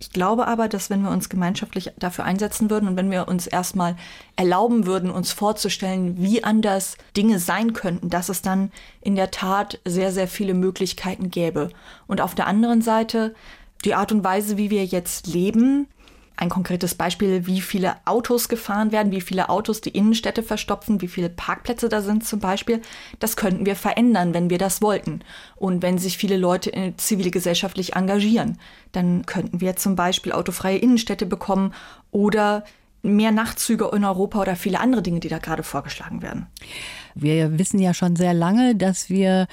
Ich 0.00 0.10
glaube 0.10 0.46
aber, 0.46 0.68
dass 0.68 0.90
wenn 0.90 1.02
wir 1.02 1.10
uns 1.10 1.28
gemeinschaftlich 1.28 1.90
dafür 1.98 2.24
einsetzen 2.24 2.70
würden 2.70 2.88
und 2.88 2.96
wenn 2.96 3.10
wir 3.10 3.26
uns 3.26 3.46
erstmal 3.46 3.96
erlauben 4.36 4.86
würden, 4.86 5.10
uns 5.10 5.32
vorzustellen, 5.32 6.16
wie 6.18 6.44
anders 6.44 6.96
Dinge 7.16 7.40
sein 7.40 7.72
könnten, 7.72 8.08
dass 8.08 8.28
es 8.28 8.40
dann 8.40 8.70
in 9.00 9.16
der 9.16 9.32
Tat 9.32 9.80
sehr, 9.84 10.12
sehr 10.12 10.28
viele 10.28 10.54
Möglichkeiten 10.54 11.30
gäbe. 11.30 11.70
Und 12.06 12.20
auf 12.20 12.36
der 12.36 12.46
anderen 12.46 12.80
Seite 12.80 13.34
die 13.84 13.94
Art 13.94 14.12
und 14.12 14.24
Weise, 14.24 14.56
wie 14.56 14.70
wir 14.70 14.84
jetzt 14.84 15.26
leben, 15.26 15.88
ein 16.38 16.48
konkretes 16.50 16.94
Beispiel, 16.94 17.46
wie 17.46 17.60
viele 17.60 17.96
Autos 18.04 18.48
gefahren 18.48 18.92
werden, 18.92 19.10
wie 19.10 19.20
viele 19.20 19.48
Autos 19.48 19.80
die 19.80 19.90
Innenstädte 19.90 20.44
verstopfen, 20.44 21.00
wie 21.00 21.08
viele 21.08 21.28
Parkplätze 21.28 21.88
da 21.88 22.00
sind 22.00 22.24
zum 22.24 22.38
Beispiel. 22.38 22.80
Das 23.18 23.36
könnten 23.36 23.66
wir 23.66 23.74
verändern, 23.74 24.34
wenn 24.34 24.48
wir 24.48 24.58
das 24.58 24.80
wollten. 24.80 25.22
Und 25.56 25.82
wenn 25.82 25.98
sich 25.98 26.16
viele 26.16 26.36
Leute 26.36 26.94
zivilgesellschaftlich 26.96 27.96
engagieren, 27.96 28.58
dann 28.92 29.26
könnten 29.26 29.60
wir 29.60 29.74
zum 29.74 29.96
Beispiel 29.96 30.30
autofreie 30.30 30.78
Innenstädte 30.78 31.26
bekommen 31.26 31.74
oder 32.12 32.62
mehr 33.02 33.32
Nachtzüge 33.32 33.90
in 33.92 34.04
Europa 34.04 34.40
oder 34.40 34.54
viele 34.54 34.78
andere 34.78 35.02
Dinge, 35.02 35.18
die 35.18 35.28
da 35.28 35.38
gerade 35.38 35.64
vorgeschlagen 35.64 36.22
werden. 36.22 36.46
Wir 37.14 37.58
wissen 37.58 37.80
ja 37.80 37.94
schon 37.94 38.14
sehr 38.14 38.34
lange, 38.34 38.76
dass 38.76 39.10
wir 39.10 39.48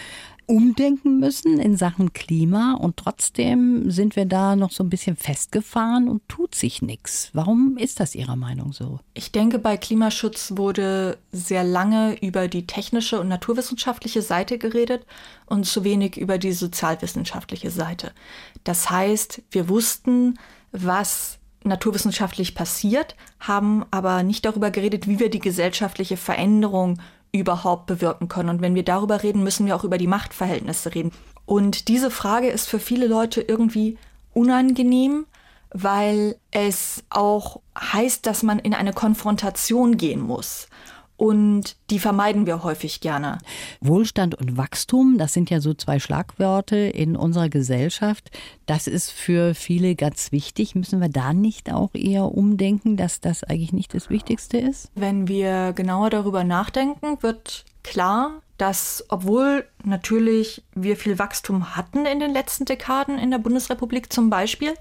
umdenken 0.47 1.19
müssen 1.19 1.59
in 1.59 1.77
Sachen 1.77 2.13
Klima 2.13 2.73
und 2.73 2.97
trotzdem 2.97 3.89
sind 3.89 4.15
wir 4.15 4.25
da 4.25 4.55
noch 4.55 4.71
so 4.71 4.83
ein 4.83 4.89
bisschen 4.89 5.15
festgefahren 5.15 6.07
und 6.07 6.27
tut 6.27 6.55
sich 6.55 6.81
nichts. 6.81 7.29
Warum 7.33 7.77
ist 7.77 7.99
das 7.99 8.15
Ihrer 8.15 8.35
Meinung 8.35 8.73
so? 8.73 8.99
Ich 9.13 9.31
denke, 9.31 9.59
bei 9.59 9.77
Klimaschutz 9.77 10.53
wurde 10.55 11.17
sehr 11.31 11.63
lange 11.63 12.17
über 12.21 12.47
die 12.47 12.67
technische 12.67 13.19
und 13.19 13.27
naturwissenschaftliche 13.27 14.21
Seite 14.21 14.57
geredet 14.57 15.05
und 15.45 15.65
zu 15.65 15.83
wenig 15.83 16.17
über 16.17 16.37
die 16.37 16.53
sozialwissenschaftliche 16.53 17.71
Seite. 17.71 18.11
Das 18.63 18.89
heißt, 18.89 19.41
wir 19.51 19.69
wussten, 19.69 20.37
was 20.71 21.39
naturwissenschaftlich 21.65 22.55
passiert, 22.55 23.15
haben 23.39 23.85
aber 23.91 24.23
nicht 24.23 24.45
darüber 24.45 24.71
geredet, 24.71 25.07
wie 25.07 25.19
wir 25.19 25.29
die 25.29 25.39
gesellschaftliche 25.39 26.15
Veränderung 26.17 26.99
überhaupt 27.39 27.85
bewirken 27.85 28.27
können. 28.27 28.49
Und 28.49 28.61
wenn 28.61 28.75
wir 28.75 28.83
darüber 28.83 29.23
reden, 29.23 29.43
müssen 29.43 29.65
wir 29.65 29.75
auch 29.75 29.83
über 29.83 29.97
die 29.97 30.07
Machtverhältnisse 30.07 30.93
reden. 30.95 31.11
Und 31.45 31.87
diese 31.87 32.11
Frage 32.11 32.49
ist 32.49 32.67
für 32.67 32.79
viele 32.79 33.07
Leute 33.07 33.41
irgendwie 33.41 33.97
unangenehm, 34.33 35.25
weil 35.71 36.37
es 36.51 37.03
auch 37.09 37.61
heißt, 37.77 38.25
dass 38.25 38.43
man 38.43 38.59
in 38.59 38.73
eine 38.73 38.93
Konfrontation 38.93 39.97
gehen 39.97 40.21
muss. 40.21 40.67
Und 41.17 41.77
die 41.89 41.99
vermeiden 41.99 42.45
wir 42.45 42.63
häufig 42.63 42.99
gerne. 42.99 43.37
Wohlstand 43.81 44.35
und 44.35 44.57
Wachstum, 44.57 45.17
das 45.17 45.33
sind 45.33 45.49
ja 45.49 45.61
so 45.61 45.73
zwei 45.73 45.99
Schlagworte 45.99 46.75
in 46.75 47.15
unserer 47.15 47.49
Gesellschaft. 47.49 48.31
Das 48.65 48.87
ist 48.87 49.11
für 49.11 49.53
viele 49.53 49.95
ganz 49.95 50.31
wichtig. 50.31 50.75
Müssen 50.75 50.99
wir 50.99 51.09
da 51.09 51.33
nicht 51.33 51.71
auch 51.71 51.93
eher 51.93 52.25
umdenken, 52.25 52.97
dass 52.97 53.21
das 53.21 53.43
eigentlich 53.43 53.73
nicht 53.73 53.93
das 53.93 54.09
Wichtigste 54.09 54.57
ist? 54.57 54.91
Wenn 54.95 55.27
wir 55.27 55.73
genauer 55.73 56.09
darüber 56.09 56.43
nachdenken, 56.43 57.21
wird 57.21 57.65
klar, 57.83 58.41
dass 58.57 59.05
obwohl 59.09 59.65
natürlich 59.83 60.63
wir 60.73 60.97
viel 60.97 61.19
Wachstum 61.19 61.75
hatten 61.75 62.05
in 62.05 62.19
den 62.19 62.31
letzten 62.31 62.65
Dekaden 62.65 63.17
in 63.17 63.31
der 63.31 63.37
Bundesrepublik 63.37 64.11
zum 64.11 64.29
Beispiel, 64.29 64.73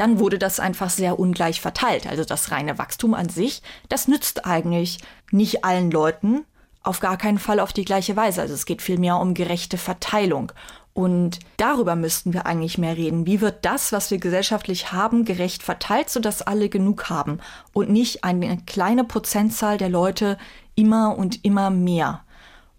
dann 0.00 0.18
wurde 0.18 0.38
das 0.38 0.60
einfach 0.60 0.88
sehr 0.88 1.18
ungleich 1.18 1.60
verteilt. 1.60 2.06
Also 2.06 2.24
das 2.24 2.50
reine 2.50 2.78
Wachstum 2.78 3.12
an 3.12 3.28
sich, 3.28 3.60
das 3.90 4.08
nützt 4.08 4.46
eigentlich 4.46 4.98
nicht 5.30 5.62
allen 5.62 5.90
Leuten, 5.90 6.46
auf 6.82 7.00
gar 7.00 7.18
keinen 7.18 7.38
Fall 7.38 7.60
auf 7.60 7.74
die 7.74 7.84
gleiche 7.84 8.16
Weise. 8.16 8.40
Also 8.40 8.54
es 8.54 8.64
geht 8.64 8.80
vielmehr 8.80 9.18
um 9.18 9.34
gerechte 9.34 9.76
Verteilung. 9.76 10.52
Und 10.94 11.38
darüber 11.58 11.96
müssten 11.96 12.32
wir 12.32 12.46
eigentlich 12.46 12.78
mehr 12.78 12.96
reden. 12.96 13.26
Wie 13.26 13.42
wird 13.42 13.66
das, 13.66 13.92
was 13.92 14.10
wir 14.10 14.16
gesellschaftlich 14.16 14.90
haben, 14.90 15.26
gerecht 15.26 15.62
verteilt, 15.62 16.08
sodass 16.08 16.40
alle 16.40 16.70
genug 16.70 17.10
haben 17.10 17.38
und 17.74 17.90
nicht 17.90 18.24
eine 18.24 18.56
kleine 18.64 19.04
Prozentzahl 19.04 19.76
der 19.76 19.90
Leute 19.90 20.38
immer 20.76 21.18
und 21.18 21.44
immer 21.44 21.68
mehr. 21.68 22.24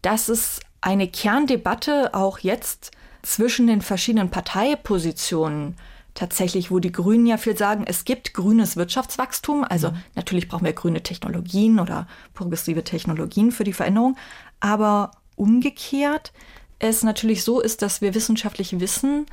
Das 0.01 0.27
ist 0.27 0.61
eine 0.81 1.07
Kerndebatte 1.07 2.15
auch 2.15 2.39
jetzt 2.39 2.89
zwischen 3.21 3.67
den 3.67 3.83
verschiedenen 3.83 4.31
Parteipositionen 4.31 5.75
tatsächlich, 6.13 6.71
wo 6.71 6.79
die 6.79 6.91
Grünen 6.91 7.25
ja 7.25 7.37
viel 7.37 7.57
sagen, 7.57 7.85
es 7.87 8.05
gibt 8.05 8.33
grünes 8.33 8.75
Wirtschaftswachstum. 8.75 9.63
Also 9.63 9.91
mhm. 9.91 10.03
natürlich 10.15 10.47
brauchen 10.47 10.65
wir 10.65 10.73
grüne 10.73 11.03
Technologien 11.03 11.79
oder 11.79 12.07
progressive 12.33 12.83
Technologien 12.83 13.51
für 13.51 13.63
die 13.63 13.73
Veränderung. 13.73 14.17
Aber 14.59 15.11
umgekehrt 15.35 16.31
es 16.79 17.03
natürlich 17.03 17.43
so 17.43 17.61
ist, 17.61 17.81
dass 17.81 18.01
wir 18.01 18.15
wissenschaftlich 18.15 18.79
wissen, 18.79 19.25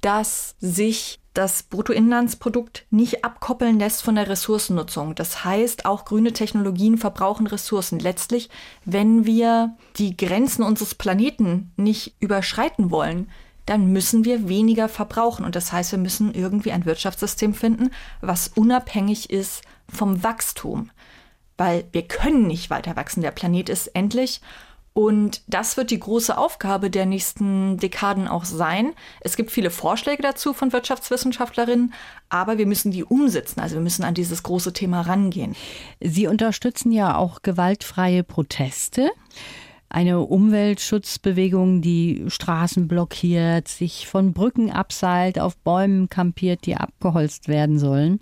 dass 0.00 0.56
sich 0.60 1.20
das 1.34 1.64
Bruttoinlandsprodukt 1.64 2.86
nicht 2.90 3.24
abkoppeln 3.24 3.78
lässt 3.78 4.02
von 4.02 4.14
der 4.14 4.28
Ressourcennutzung. 4.28 5.14
Das 5.14 5.44
heißt, 5.44 5.84
auch 5.84 6.06
grüne 6.06 6.32
Technologien 6.32 6.96
verbrauchen 6.96 7.46
Ressourcen. 7.46 7.98
Letztlich, 7.98 8.48
wenn 8.86 9.26
wir 9.26 9.76
die 9.96 10.16
Grenzen 10.16 10.62
unseres 10.62 10.94
Planeten 10.94 11.72
nicht 11.76 12.14
überschreiten 12.20 12.90
wollen, 12.90 13.30
dann 13.66 13.92
müssen 13.92 14.24
wir 14.24 14.48
weniger 14.48 14.88
verbrauchen. 14.88 15.44
Und 15.44 15.56
das 15.56 15.72
heißt, 15.72 15.92
wir 15.92 15.98
müssen 15.98 16.32
irgendwie 16.34 16.72
ein 16.72 16.86
Wirtschaftssystem 16.86 17.52
finden, 17.52 17.90
was 18.20 18.48
unabhängig 18.48 19.30
ist 19.30 19.62
vom 19.92 20.22
Wachstum. 20.22 20.90
Weil 21.56 21.84
wir 21.92 22.02
können 22.02 22.46
nicht 22.46 22.70
weiter 22.70 22.96
wachsen. 22.96 23.22
Der 23.22 23.30
Planet 23.32 23.68
ist 23.68 23.88
endlich. 23.88 24.40
Und 24.96 25.42
das 25.46 25.76
wird 25.76 25.90
die 25.90 26.00
große 26.00 26.38
Aufgabe 26.38 26.88
der 26.88 27.04
nächsten 27.04 27.76
Dekaden 27.76 28.28
auch 28.28 28.46
sein. 28.46 28.94
Es 29.20 29.36
gibt 29.36 29.50
viele 29.50 29.68
Vorschläge 29.68 30.22
dazu 30.22 30.54
von 30.54 30.72
Wirtschaftswissenschaftlerinnen, 30.72 31.92
aber 32.30 32.56
wir 32.56 32.64
müssen 32.64 32.92
die 32.92 33.04
umsetzen. 33.04 33.60
Also 33.60 33.74
wir 33.74 33.82
müssen 33.82 34.04
an 34.04 34.14
dieses 34.14 34.42
große 34.42 34.72
Thema 34.72 35.02
rangehen. 35.02 35.54
Sie 36.00 36.26
unterstützen 36.28 36.92
ja 36.92 37.14
auch 37.14 37.42
gewaltfreie 37.42 38.22
Proteste 38.22 39.10
eine 39.88 40.20
Umweltschutzbewegung, 40.20 41.80
die 41.80 42.24
Straßen 42.28 42.88
blockiert, 42.88 43.68
sich 43.68 44.06
von 44.06 44.32
Brücken 44.32 44.70
abseilt, 44.70 45.38
auf 45.38 45.56
Bäumen 45.58 46.08
kampiert, 46.08 46.66
die 46.66 46.76
abgeholzt 46.76 47.48
werden 47.48 47.78
sollen. 47.78 48.18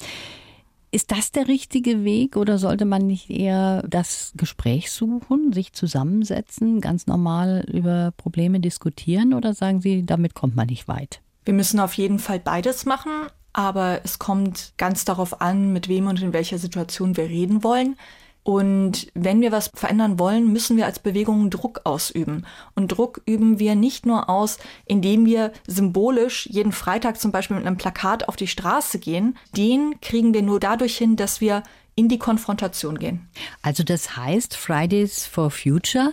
Ist 0.91 1.11
das 1.11 1.33
der 1.33 1.49
richtige 1.49 2.05
Weg 2.05 2.37
oder 2.37 2.57
sollte 2.57 2.85
man 2.85 3.05
nicht 3.07 3.29
eher 3.29 3.83
das 3.89 4.33
Gespräch 4.37 4.93
suchen, 4.93 5.53
sich 5.53 5.73
zusammensetzen, 5.73 6.81
ganz 6.81 7.09
normal 7.09 7.67
über 7.73 8.13
Probleme 8.17 8.61
diskutieren 8.61 9.35
oder 9.35 9.55
sagen 9.55 9.81
Sie, 9.81 10.07
damit 10.07 10.35
kommt 10.35 10.55
man 10.55 10.69
nicht 10.69 10.87
weit? 10.87 11.21
Wir 11.45 11.55
müssen 11.55 11.81
auf 11.81 11.95
jeden 11.95 12.21
Fall 12.21 12.39
beides 12.39 12.87
machen, 12.87 13.11
aber 13.53 14.03
es 14.05 14.21
kommt 14.21 14.75
ganz 14.77 15.05
darauf 15.05 15.41
an, 15.41 15.73
mit 15.73 15.89
wem 15.89 16.07
und 16.07 16.23
in 16.23 16.33
welcher 16.33 16.59
Situation 16.59 17.17
wir 17.17 17.25
reden 17.25 17.65
wollen. 17.65 17.97
Und 18.45 19.09
wenn 19.15 19.41
wir 19.41 19.53
was 19.53 19.71
verändern 19.75 20.19
wollen, 20.19 20.53
müssen 20.53 20.77
wir 20.77 20.85
als 20.85 20.99
Bewegung 20.99 21.49
Druck 21.49 21.81
ausüben. 21.85 22.45
Und 22.75 22.89
Druck 22.89 23.23
üben 23.25 23.59
wir 23.59 23.75
nicht 23.75 24.05
nur 24.05 24.29
aus, 24.29 24.59
indem 24.85 25.25
wir 25.25 25.51
symbolisch 25.67 26.47
jeden 26.51 26.73
Freitag 26.73 27.19
zum 27.19 27.33
Beispiel 27.33 27.57
mit 27.57 27.67
einem 27.67 27.79
Plakat 27.79 28.29
auf 28.29 28.37
die 28.37 28.47
Straße 28.47 28.99
gehen. 28.99 29.39
Den 29.57 29.99
kriegen 30.03 30.35
wir 30.35 30.43
nur 30.43 30.61
dadurch 30.61 30.97
hin, 30.97 31.17
dass 31.17 31.41
wir 31.41 31.63
in 31.97 32.09
die 32.09 32.19
Konfrontation 32.19 32.99
gehen. 32.99 33.29
Also 33.63 33.85
das 33.85 34.17
heißt 34.17 34.57
Fridays 34.57 35.27
for 35.27 35.51
Future, 35.51 36.13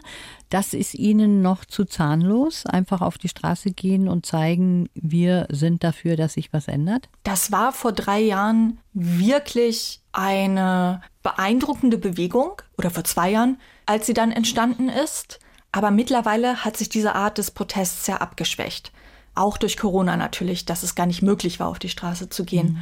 das 0.51 0.73
ist 0.73 0.95
Ihnen 0.95 1.41
noch 1.41 1.63
zu 1.63 1.85
zahnlos, 1.85 2.65
einfach 2.65 3.01
auf 3.01 3.17
die 3.17 3.29
Straße 3.29 3.71
gehen 3.71 4.09
und 4.09 4.25
zeigen, 4.25 4.89
wir 4.93 5.47
sind 5.49 5.83
dafür, 5.83 6.17
dass 6.17 6.33
sich 6.33 6.51
was 6.51 6.67
ändert? 6.67 7.07
Das 7.23 7.53
war 7.53 7.71
vor 7.71 7.93
drei 7.93 8.19
Jahren 8.19 8.79
wirklich 8.93 10.01
eine 10.11 11.01
beeindruckende 11.23 11.97
Bewegung 11.97 12.61
oder 12.77 12.91
vor 12.91 13.05
zwei 13.05 13.31
Jahren, 13.31 13.57
als 13.85 14.05
sie 14.05 14.13
dann 14.13 14.31
entstanden 14.31 14.89
ist. 14.89 15.39
Aber 15.71 15.89
mittlerweile 15.89 16.65
hat 16.65 16.75
sich 16.75 16.89
diese 16.89 17.15
Art 17.15 17.37
des 17.37 17.51
Protests 17.51 18.05
sehr 18.05 18.21
abgeschwächt. 18.21 18.91
Auch 19.35 19.57
durch 19.57 19.77
Corona 19.77 20.17
natürlich, 20.17 20.65
dass 20.65 20.83
es 20.83 20.95
gar 20.95 21.05
nicht 21.05 21.21
möglich 21.21 21.61
war, 21.61 21.69
auf 21.69 21.79
die 21.79 21.87
Straße 21.87 22.27
zu 22.27 22.43
gehen. 22.43 22.73
Mhm. 22.73 22.79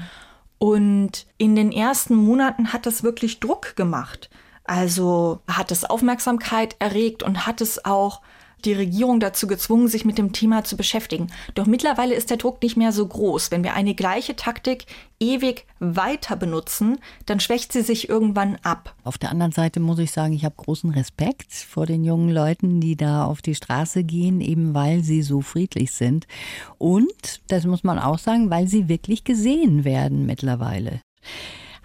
Und 0.59 1.25
in 1.37 1.55
den 1.55 1.71
ersten 1.71 2.15
Monaten 2.15 2.73
hat 2.73 2.85
das 2.85 3.01
wirklich 3.01 3.39
Druck 3.39 3.75
gemacht. 3.75 4.29
Also 4.65 5.39
hat 5.47 5.71
es 5.71 5.85
Aufmerksamkeit 5.85 6.75
erregt 6.77 7.23
und 7.23 7.47
hat 7.47 7.61
es 7.61 7.85
auch 7.85 8.21
die 8.65 8.73
Regierung 8.73 9.19
dazu 9.19 9.47
gezwungen, 9.47 9.87
sich 9.87 10.05
mit 10.05 10.17
dem 10.17 10.33
Thema 10.33 10.63
zu 10.63 10.77
beschäftigen. 10.77 11.27
Doch 11.55 11.65
mittlerweile 11.65 12.15
ist 12.15 12.29
der 12.29 12.37
Druck 12.37 12.61
nicht 12.61 12.77
mehr 12.77 12.91
so 12.91 13.05
groß. 13.07 13.51
Wenn 13.51 13.63
wir 13.63 13.73
eine 13.73 13.95
gleiche 13.95 14.35
Taktik 14.35 14.85
ewig 15.19 15.65
weiter 15.79 16.35
benutzen, 16.35 16.99
dann 17.25 17.39
schwächt 17.39 17.73
sie 17.73 17.81
sich 17.81 18.09
irgendwann 18.09 18.57
ab. 18.63 18.95
Auf 19.03 19.17
der 19.17 19.31
anderen 19.31 19.51
Seite 19.51 19.79
muss 19.79 19.99
ich 19.99 20.11
sagen, 20.11 20.33
ich 20.33 20.45
habe 20.45 20.55
großen 20.57 20.91
Respekt 20.91 21.53
vor 21.53 21.85
den 21.85 22.03
jungen 22.03 22.29
Leuten, 22.29 22.79
die 22.79 22.95
da 22.95 23.25
auf 23.25 23.41
die 23.41 23.55
Straße 23.55 24.03
gehen, 24.03 24.41
eben 24.41 24.73
weil 24.73 25.03
sie 25.03 25.21
so 25.21 25.41
friedlich 25.41 25.91
sind. 25.91 26.27
Und, 26.77 27.41
das 27.47 27.65
muss 27.65 27.83
man 27.83 27.99
auch 27.99 28.19
sagen, 28.19 28.49
weil 28.49 28.67
sie 28.67 28.87
wirklich 28.87 29.23
gesehen 29.23 29.83
werden 29.83 30.25
mittlerweile. 30.25 31.01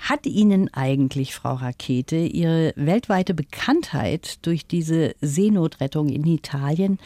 Hat 0.05 0.27
Ihnen 0.27 0.69
eigentlich, 0.75 1.35
Frau 1.35 1.55
Rakete, 1.55 2.17
Ihre 2.17 2.75
weltweite 2.77 3.33
Bekanntheit 3.33 4.37
durch 4.43 4.67
diese 4.67 5.15
Seenotrettung 5.23 6.11
in 6.11 6.27
Italien 6.27 6.99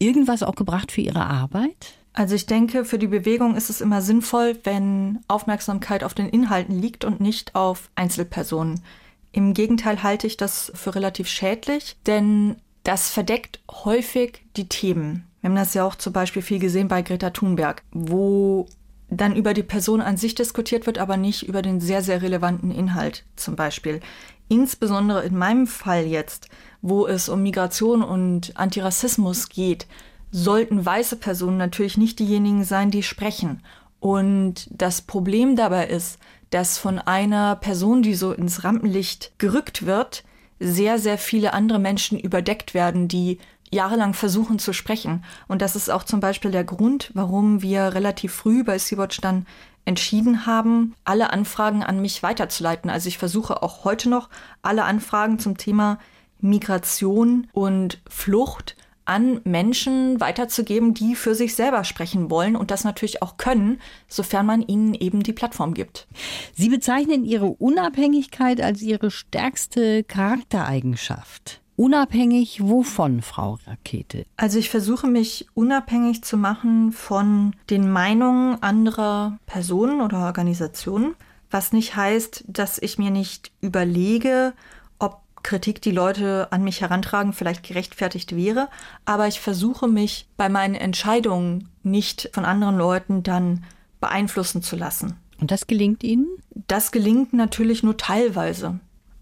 irgendwas 0.00 0.42
auch 0.42 0.56
gebracht 0.56 0.90
für 0.90 1.00
Ihre 1.00 1.24
Arbeit? 1.24 1.94
Also 2.12 2.34
ich 2.34 2.46
denke, 2.46 2.84
für 2.84 2.98
die 2.98 3.06
Bewegung 3.06 3.54
ist 3.54 3.70
es 3.70 3.80
immer 3.80 4.02
sinnvoll, 4.02 4.58
wenn 4.64 5.20
Aufmerksamkeit 5.28 6.02
auf 6.02 6.12
den 6.12 6.28
Inhalten 6.28 6.76
liegt 6.76 7.04
und 7.04 7.20
nicht 7.20 7.54
auf 7.54 7.88
Einzelpersonen. 7.94 8.82
Im 9.30 9.54
Gegenteil 9.54 10.02
halte 10.02 10.26
ich 10.26 10.36
das 10.36 10.72
für 10.74 10.96
relativ 10.96 11.28
schädlich, 11.28 11.98
denn 12.06 12.56
das 12.82 13.10
verdeckt 13.10 13.60
häufig 13.70 14.42
die 14.56 14.68
Themen. 14.68 15.24
Wir 15.40 15.50
haben 15.50 15.56
das 15.56 15.74
ja 15.74 15.84
auch 15.84 15.94
zum 15.94 16.12
Beispiel 16.12 16.42
viel 16.42 16.58
gesehen 16.58 16.88
bei 16.88 17.02
Greta 17.02 17.30
Thunberg, 17.30 17.84
wo 17.92 18.66
dann 19.10 19.34
über 19.34 19.54
die 19.54 19.62
Person 19.62 20.00
an 20.00 20.16
sich 20.16 20.34
diskutiert 20.34 20.86
wird, 20.86 20.98
aber 20.98 21.16
nicht 21.16 21.42
über 21.46 21.62
den 21.62 21.80
sehr, 21.80 22.02
sehr 22.02 22.22
relevanten 22.22 22.70
Inhalt 22.70 23.24
zum 23.36 23.56
Beispiel. 23.56 24.00
Insbesondere 24.48 25.22
in 25.24 25.36
meinem 25.36 25.66
Fall 25.66 26.06
jetzt, 26.06 26.48
wo 26.82 27.06
es 27.06 27.28
um 27.28 27.42
Migration 27.42 28.02
und 28.02 28.56
Antirassismus 28.56 29.48
geht, 29.48 29.86
sollten 30.30 30.84
weiße 30.84 31.16
Personen 31.16 31.56
natürlich 31.56 31.96
nicht 31.96 32.18
diejenigen 32.18 32.64
sein, 32.64 32.90
die 32.90 33.02
sprechen. 33.02 33.62
Und 33.98 34.68
das 34.70 35.02
Problem 35.02 35.56
dabei 35.56 35.88
ist, 35.88 36.18
dass 36.50 36.78
von 36.78 36.98
einer 36.98 37.56
Person, 37.56 38.02
die 38.02 38.14
so 38.14 38.32
ins 38.32 38.64
Rampenlicht 38.64 39.32
gerückt 39.38 39.86
wird, 39.86 40.24
sehr, 40.58 40.98
sehr 40.98 41.18
viele 41.18 41.52
andere 41.52 41.78
Menschen 41.78 42.18
überdeckt 42.18 42.74
werden, 42.74 43.08
die 43.08 43.38
jahrelang 43.70 44.14
versuchen 44.14 44.58
zu 44.58 44.72
sprechen. 44.72 45.24
Und 45.48 45.62
das 45.62 45.76
ist 45.76 45.90
auch 45.90 46.04
zum 46.04 46.20
Beispiel 46.20 46.50
der 46.50 46.64
Grund, 46.64 47.10
warum 47.14 47.62
wir 47.62 47.94
relativ 47.94 48.32
früh 48.32 48.64
bei 48.64 48.78
Sea-Watch 48.78 49.20
dann 49.20 49.46
entschieden 49.84 50.46
haben, 50.46 50.94
alle 51.04 51.32
Anfragen 51.32 51.82
an 51.82 52.02
mich 52.02 52.22
weiterzuleiten. 52.22 52.90
Also 52.90 53.08
ich 53.08 53.18
versuche 53.18 53.62
auch 53.62 53.84
heute 53.84 54.08
noch 54.08 54.28
alle 54.62 54.84
Anfragen 54.84 55.38
zum 55.38 55.56
Thema 55.56 55.98
Migration 56.40 57.48
und 57.52 58.00
Flucht 58.08 58.76
an 59.04 59.40
Menschen 59.44 60.20
weiterzugeben, 60.20 60.94
die 60.94 61.16
für 61.16 61.34
sich 61.34 61.56
selber 61.56 61.82
sprechen 61.82 62.30
wollen 62.30 62.54
und 62.54 62.70
das 62.70 62.84
natürlich 62.84 63.22
auch 63.22 63.36
können, 63.38 63.80
sofern 64.06 64.46
man 64.46 64.62
ihnen 64.62 64.94
eben 64.94 65.22
die 65.22 65.32
Plattform 65.32 65.74
gibt. 65.74 66.06
Sie 66.54 66.68
bezeichnen 66.68 67.24
Ihre 67.24 67.46
Unabhängigkeit 67.46 68.60
als 68.60 68.82
Ihre 68.82 69.10
stärkste 69.10 70.04
Charaktereigenschaft. 70.04 71.59
Unabhängig 71.80 72.60
wovon, 72.60 73.22
Frau 73.22 73.58
Rakete? 73.66 74.26
Also 74.36 74.58
ich 74.58 74.68
versuche 74.68 75.06
mich 75.06 75.46
unabhängig 75.54 76.22
zu 76.22 76.36
machen 76.36 76.92
von 76.92 77.56
den 77.70 77.90
Meinungen 77.90 78.62
anderer 78.62 79.38
Personen 79.46 80.02
oder 80.02 80.26
Organisationen, 80.26 81.14
was 81.50 81.72
nicht 81.72 81.96
heißt, 81.96 82.44
dass 82.48 82.76
ich 82.76 82.98
mir 82.98 83.10
nicht 83.10 83.50
überlege, 83.62 84.52
ob 84.98 85.22
Kritik, 85.42 85.80
die 85.80 85.90
Leute 85.90 86.48
an 86.50 86.64
mich 86.64 86.82
herantragen, 86.82 87.32
vielleicht 87.32 87.62
gerechtfertigt 87.62 88.36
wäre. 88.36 88.68
Aber 89.06 89.26
ich 89.26 89.40
versuche 89.40 89.88
mich 89.88 90.28
bei 90.36 90.50
meinen 90.50 90.74
Entscheidungen 90.74 91.70
nicht 91.82 92.28
von 92.34 92.44
anderen 92.44 92.76
Leuten 92.76 93.22
dann 93.22 93.64
beeinflussen 94.02 94.60
zu 94.60 94.76
lassen. 94.76 95.16
Und 95.40 95.50
das 95.50 95.66
gelingt 95.66 96.04
Ihnen? 96.04 96.26
Das 96.68 96.92
gelingt 96.92 97.32
natürlich 97.32 97.82
nur 97.82 97.96
teilweise. 97.96 98.80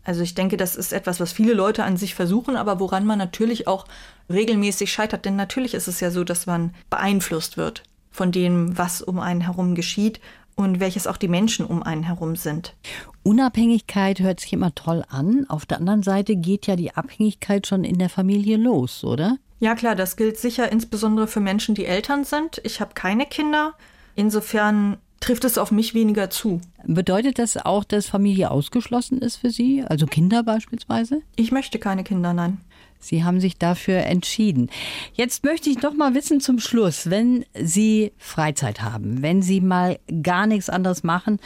Also 0.09 0.23
ich 0.23 0.35
denke, 0.35 0.57
das 0.57 0.75
ist 0.75 0.95
etwas, 0.95 1.21
was 1.21 1.35
viele 1.35 1.53
Leute 1.53 1.85
an 1.85 1.99
sich 1.99 2.15
versuchen, 2.15 2.57
aber 2.57 2.81
woran 2.81 3.05
man 3.05 3.19
natürlich 3.19 3.67
auch 3.67 3.85
regelmäßig 4.31 4.91
scheitert. 4.91 5.27
Denn 5.27 5.37
natürlich 5.37 5.75
ist 5.75 5.87
es 5.87 6.01
ja 6.01 6.11
so, 6.11 6.25
dass 6.25 6.47
man 6.47 6.75
beeinflusst 6.89 7.59
wird 7.59 7.83
von 8.11 8.33
dem, 8.33 8.79
was 8.79 9.03
um 9.03 9.21
einen 9.21 9.43
herum 9.43 9.75
geschieht 9.75 10.19
und 10.55 10.81
welches 10.81 11.07
auch 11.07 11.19
die 11.19 11.29
Menschen 11.29 11.67
um 11.67 11.83
einen 11.83 12.05
herum 12.05 12.37
sind. 12.37 12.75
Unabhängigkeit 13.23 14.21
hört 14.21 14.41
sich 14.41 14.55
immer 14.55 14.75
toll 14.75 15.05
an. 15.11 15.45
Auf 15.47 15.67
der 15.67 15.77
anderen 15.77 16.03
Seite 16.03 16.37
geht 16.37 16.67
ja 16.67 16.75
die 16.75 16.95
Abhängigkeit 16.95 17.67
schon 17.67 17.85
in 17.85 17.99
der 17.99 18.09
Familie 18.09 18.57
los, 18.57 19.05
oder? 19.05 19.37
Ja 19.61 19.75
klar, 19.75 19.95
das 19.95 20.17
gilt 20.17 20.39
sicher 20.39 20.73
insbesondere 20.73 21.27
für 21.27 21.41
Menschen, 21.41 21.75
die 21.75 21.85
Eltern 21.85 22.25
sind. 22.25 22.63
Ich 22.65 22.81
habe 22.81 22.95
keine 22.95 23.27
Kinder. 23.27 23.75
Insofern 24.15 24.97
trifft 25.21 25.45
es 25.45 25.59
auf 25.59 25.71
mich 25.71 25.93
weniger 25.93 26.31
zu. 26.31 26.63
Bedeutet 26.85 27.39
das 27.39 27.57
auch, 27.57 27.85
dass 27.85 28.07
Familie 28.07 28.51
ausgeschlossen 28.51 29.19
ist 29.21 29.37
für 29.37 29.51
Sie? 29.51 29.83
Also 29.87 30.07
Kinder 30.07 30.43
beispielsweise? 30.43 31.23
Ich 31.37 31.53
möchte 31.53 31.79
keine 31.79 32.05
Kinder, 32.05 32.33
nein. 32.33 32.59
Sie 33.01 33.25
haben 33.25 33.41
sich 33.41 33.59
dafür 33.59 33.99
entschieden. 33.99 34.71
Jetzt 35.15 35.45
möchte 35.45 35.71
ich 35.71 35.79
doch 35.79 35.95
mal 35.95 36.15
wissen 36.15 36.41
zum 36.41 36.59
Schluss, 36.59 37.11
wenn 37.11 37.45
Sie 37.55 38.13
Freizeit 38.19 38.83
haben, 38.83 39.23
wenn 39.23 39.41
Sie 39.41 39.61
mal 39.61 39.99
gar 40.23 40.47
nichts 40.47 40.69
anderes 40.69 41.05
machen, 41.05 41.39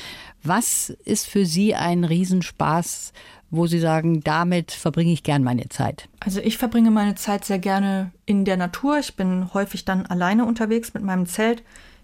was 0.42 0.90
ist 1.04 1.26
für 1.26 1.44
Sie 1.44 1.74
ein 1.74 2.04
Riesenspaß, 2.04 3.12
wo 3.50 3.66
Sie 3.66 3.80
sagen, 3.80 4.22
damit 4.22 4.72
verbringe 4.72 5.12
ich 5.12 5.22
gern 5.22 5.42
meine 5.42 5.68
Zeit? 5.68 6.08
Also 6.20 6.40
ich 6.40 6.56
verbringe 6.56 6.90
meine 6.90 7.16
Zeit 7.16 7.44
sehr 7.44 7.58
gerne 7.58 8.12
in 8.24 8.46
der 8.46 8.56
Natur. 8.56 8.98
Ich 8.98 9.14
bin 9.14 9.52
häufig 9.52 9.84
dann 9.84 10.06
alleine 10.06 10.46
unterwegs 10.46 10.94
mit 10.94 11.02
meinem 11.02 11.26
Zelt 11.26 11.62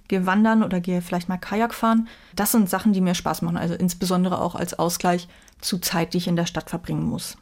gehe 0.08 0.26
wandern 0.26 0.62
oder 0.62 0.80
gehe 0.80 1.02
vielleicht 1.02 1.28
mal 1.28 1.36
Kajak 1.36 1.74
fahren. 1.74 2.08
Das 2.34 2.52
sind 2.52 2.68
Sachen, 2.68 2.92
die 2.92 3.00
mir 3.00 3.14
Spaß 3.14 3.42
machen. 3.42 3.56
Also 3.56 3.74
insbesondere 3.74 4.40
auch 4.40 4.54
als 4.54 4.78
Ausgleich 4.78 5.28
zu 5.60 5.78
Zeit, 5.78 6.14
die 6.14 6.18
ich 6.18 6.28
in 6.28 6.36
der 6.36 6.46
Stadt 6.46 6.70
verbringen 6.70 7.04
muss. 7.04 7.36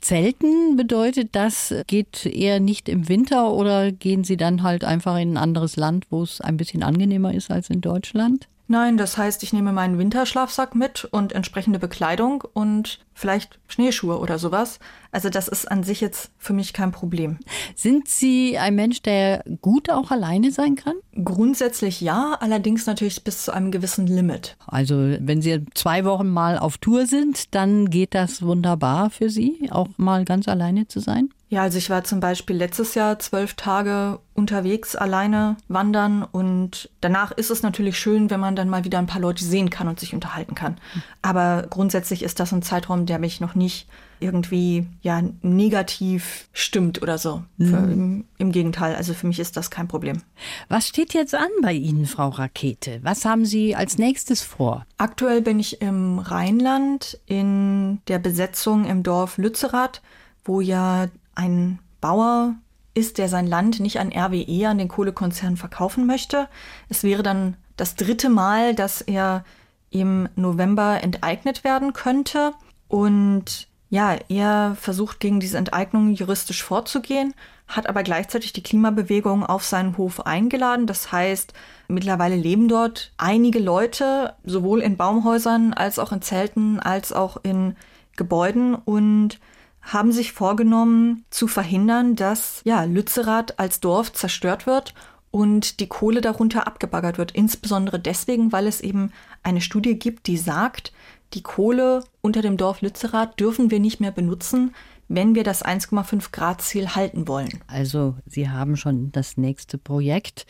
Zelten 0.00 0.76
bedeutet 0.76 1.30
das, 1.32 1.74
geht 1.86 2.26
eher 2.26 2.60
nicht 2.60 2.88
im 2.88 3.08
Winter 3.08 3.52
oder 3.52 3.92
gehen 3.92 4.24
Sie 4.24 4.36
dann 4.36 4.62
halt 4.62 4.84
einfach 4.84 5.16
in 5.16 5.34
ein 5.34 5.36
anderes 5.36 5.76
Land, 5.76 6.06
wo 6.10 6.22
es 6.22 6.40
ein 6.40 6.56
bisschen 6.56 6.82
angenehmer 6.82 7.32
ist 7.32 7.50
als 7.50 7.70
in 7.70 7.80
Deutschland? 7.80 8.48
Nein, 8.70 8.96
das 8.96 9.18
heißt, 9.18 9.42
ich 9.42 9.52
nehme 9.52 9.72
meinen 9.72 9.98
Winterschlafsack 9.98 10.76
mit 10.76 11.04
und 11.04 11.32
entsprechende 11.32 11.80
Bekleidung 11.80 12.44
und 12.52 13.00
vielleicht 13.14 13.58
Schneeschuhe 13.66 14.20
oder 14.20 14.38
sowas. 14.38 14.78
Also 15.10 15.28
das 15.28 15.48
ist 15.48 15.68
an 15.68 15.82
sich 15.82 16.00
jetzt 16.00 16.30
für 16.38 16.52
mich 16.52 16.72
kein 16.72 16.92
Problem. 16.92 17.40
Sind 17.74 18.06
Sie 18.06 18.58
ein 18.58 18.76
Mensch, 18.76 19.02
der 19.02 19.42
gut 19.60 19.90
auch 19.90 20.12
alleine 20.12 20.52
sein 20.52 20.76
kann? 20.76 20.94
Grundsätzlich 21.24 22.00
ja, 22.00 22.36
allerdings 22.38 22.86
natürlich 22.86 23.24
bis 23.24 23.44
zu 23.44 23.52
einem 23.52 23.72
gewissen 23.72 24.06
Limit. 24.06 24.56
Also 24.68 24.94
wenn 24.94 25.42
Sie 25.42 25.66
zwei 25.74 26.04
Wochen 26.04 26.28
mal 26.28 26.56
auf 26.56 26.78
Tour 26.78 27.06
sind, 27.06 27.56
dann 27.56 27.90
geht 27.90 28.14
das 28.14 28.40
wunderbar 28.40 29.10
für 29.10 29.30
Sie, 29.30 29.68
auch 29.72 29.88
mal 29.96 30.24
ganz 30.24 30.46
alleine 30.46 30.86
zu 30.86 31.00
sein? 31.00 31.30
Ja, 31.50 31.62
also 31.62 31.78
ich 31.78 31.90
war 31.90 32.04
zum 32.04 32.20
Beispiel 32.20 32.54
letztes 32.54 32.94
Jahr 32.94 33.18
zwölf 33.18 33.54
Tage 33.54 34.20
unterwegs, 34.34 34.94
alleine 34.94 35.56
wandern 35.66 36.22
und 36.22 36.88
danach 37.00 37.32
ist 37.32 37.50
es 37.50 37.64
natürlich 37.64 37.98
schön, 37.98 38.30
wenn 38.30 38.38
man 38.38 38.54
dann 38.54 38.68
mal 38.68 38.84
wieder 38.84 39.00
ein 39.00 39.08
paar 39.08 39.20
Leute 39.20 39.44
sehen 39.44 39.68
kann 39.68 39.88
und 39.88 39.98
sich 39.98 40.14
unterhalten 40.14 40.54
kann. 40.54 40.78
Aber 41.22 41.66
grundsätzlich 41.68 42.22
ist 42.22 42.38
das 42.38 42.52
ein 42.52 42.62
Zeitraum, 42.62 43.04
der 43.04 43.18
mich 43.18 43.40
noch 43.40 43.56
nicht 43.56 43.88
irgendwie 44.20 44.86
ja 45.02 45.22
negativ 45.42 46.48
stimmt 46.52 47.02
oder 47.02 47.18
so. 47.18 47.42
Mhm. 47.56 47.66
Für, 47.66 47.76
im, 47.78 48.24
Im 48.38 48.52
Gegenteil, 48.52 48.94
also 48.94 49.12
für 49.12 49.26
mich 49.26 49.40
ist 49.40 49.56
das 49.56 49.72
kein 49.72 49.88
Problem. 49.88 50.22
Was 50.68 50.86
steht 50.86 51.14
jetzt 51.14 51.34
an 51.34 51.48
bei 51.62 51.72
Ihnen, 51.72 52.06
Frau 52.06 52.28
Rakete? 52.28 53.00
Was 53.02 53.24
haben 53.24 53.44
Sie 53.44 53.74
als 53.74 53.98
nächstes 53.98 54.42
vor? 54.42 54.86
Aktuell 54.98 55.42
bin 55.42 55.58
ich 55.58 55.82
im 55.82 56.20
Rheinland 56.20 57.18
in 57.26 58.00
der 58.06 58.20
Besetzung 58.20 58.84
im 58.84 59.02
Dorf 59.02 59.36
Lützerath, 59.36 60.00
wo 60.44 60.60
ja 60.60 61.08
ein 61.40 61.78
Bauer 62.00 62.54
ist, 62.94 63.18
der 63.18 63.28
sein 63.28 63.46
Land 63.46 63.80
nicht 63.80 63.98
an 63.98 64.12
RWE, 64.12 64.68
an 64.68 64.78
den 64.78 64.88
Kohlekonzern 64.88 65.56
verkaufen 65.56 66.06
möchte. 66.06 66.48
Es 66.88 67.02
wäre 67.02 67.22
dann 67.22 67.56
das 67.76 67.94
dritte 67.94 68.28
Mal, 68.28 68.74
dass 68.74 69.00
er 69.00 69.44
im 69.90 70.28
November 70.36 71.02
enteignet 71.02 71.64
werden 71.64 71.92
könnte. 71.92 72.52
Und 72.88 73.68
ja, 73.88 74.16
er 74.28 74.76
versucht 74.78 75.18
gegen 75.18 75.40
diese 75.40 75.56
Enteignung 75.56 76.12
juristisch 76.12 76.62
vorzugehen, 76.62 77.34
hat 77.66 77.88
aber 77.88 78.02
gleichzeitig 78.02 78.52
die 78.52 78.62
Klimabewegung 78.62 79.44
auf 79.46 79.64
seinen 79.64 79.96
Hof 79.96 80.26
eingeladen. 80.26 80.86
Das 80.86 81.10
heißt, 81.10 81.54
mittlerweile 81.88 82.36
leben 82.36 82.68
dort 82.68 83.12
einige 83.16 83.60
Leute, 83.60 84.34
sowohl 84.44 84.80
in 84.80 84.96
Baumhäusern 84.96 85.72
als 85.72 85.98
auch 85.98 86.12
in 86.12 86.22
Zelten, 86.22 86.80
als 86.80 87.12
auch 87.12 87.38
in 87.42 87.76
Gebäuden 88.16 88.74
und 88.74 89.40
haben 89.82 90.12
sich 90.12 90.32
vorgenommen 90.32 91.24
zu 91.30 91.46
verhindern, 91.46 92.16
dass 92.16 92.60
ja, 92.64 92.84
Lützerath 92.84 93.58
als 93.58 93.80
Dorf 93.80 94.12
zerstört 94.12 94.66
wird 94.66 94.94
und 95.30 95.80
die 95.80 95.86
Kohle 95.86 96.20
darunter 96.20 96.66
abgebaggert 96.66 97.18
wird. 97.18 97.32
Insbesondere 97.32 97.98
deswegen, 97.98 98.52
weil 98.52 98.66
es 98.66 98.80
eben 98.80 99.12
eine 99.42 99.60
Studie 99.60 99.98
gibt, 99.98 100.26
die 100.26 100.36
sagt, 100.36 100.92
die 101.34 101.42
Kohle 101.42 102.04
unter 102.20 102.42
dem 102.42 102.56
Dorf 102.56 102.82
Lützerath 102.82 103.38
dürfen 103.38 103.70
wir 103.70 103.78
nicht 103.78 104.00
mehr 104.00 104.10
benutzen, 104.10 104.74
wenn 105.10 105.34
wir 105.34 105.42
das 105.42 105.64
1,5 105.64 106.30
Grad 106.30 106.62
Ziel 106.62 106.94
halten 106.94 107.26
wollen. 107.26 107.50
Also 107.66 108.16
Sie 108.26 108.48
haben 108.48 108.76
schon 108.76 109.10
das 109.10 109.36
nächste 109.36 109.76
Projekt. 109.76 110.46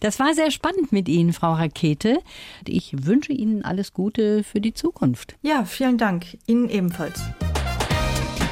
Das 0.00 0.18
war 0.18 0.34
sehr 0.34 0.50
spannend 0.50 0.90
mit 0.90 1.08
Ihnen, 1.08 1.32
Frau 1.32 1.52
Rakete. 1.52 2.18
Ich 2.66 3.06
wünsche 3.06 3.32
Ihnen 3.32 3.64
alles 3.64 3.92
Gute 3.92 4.42
für 4.42 4.60
die 4.60 4.74
Zukunft. 4.74 5.36
Ja, 5.42 5.64
vielen 5.64 5.96
Dank. 5.96 6.38
Ihnen 6.46 6.68
ebenfalls. 6.68 7.20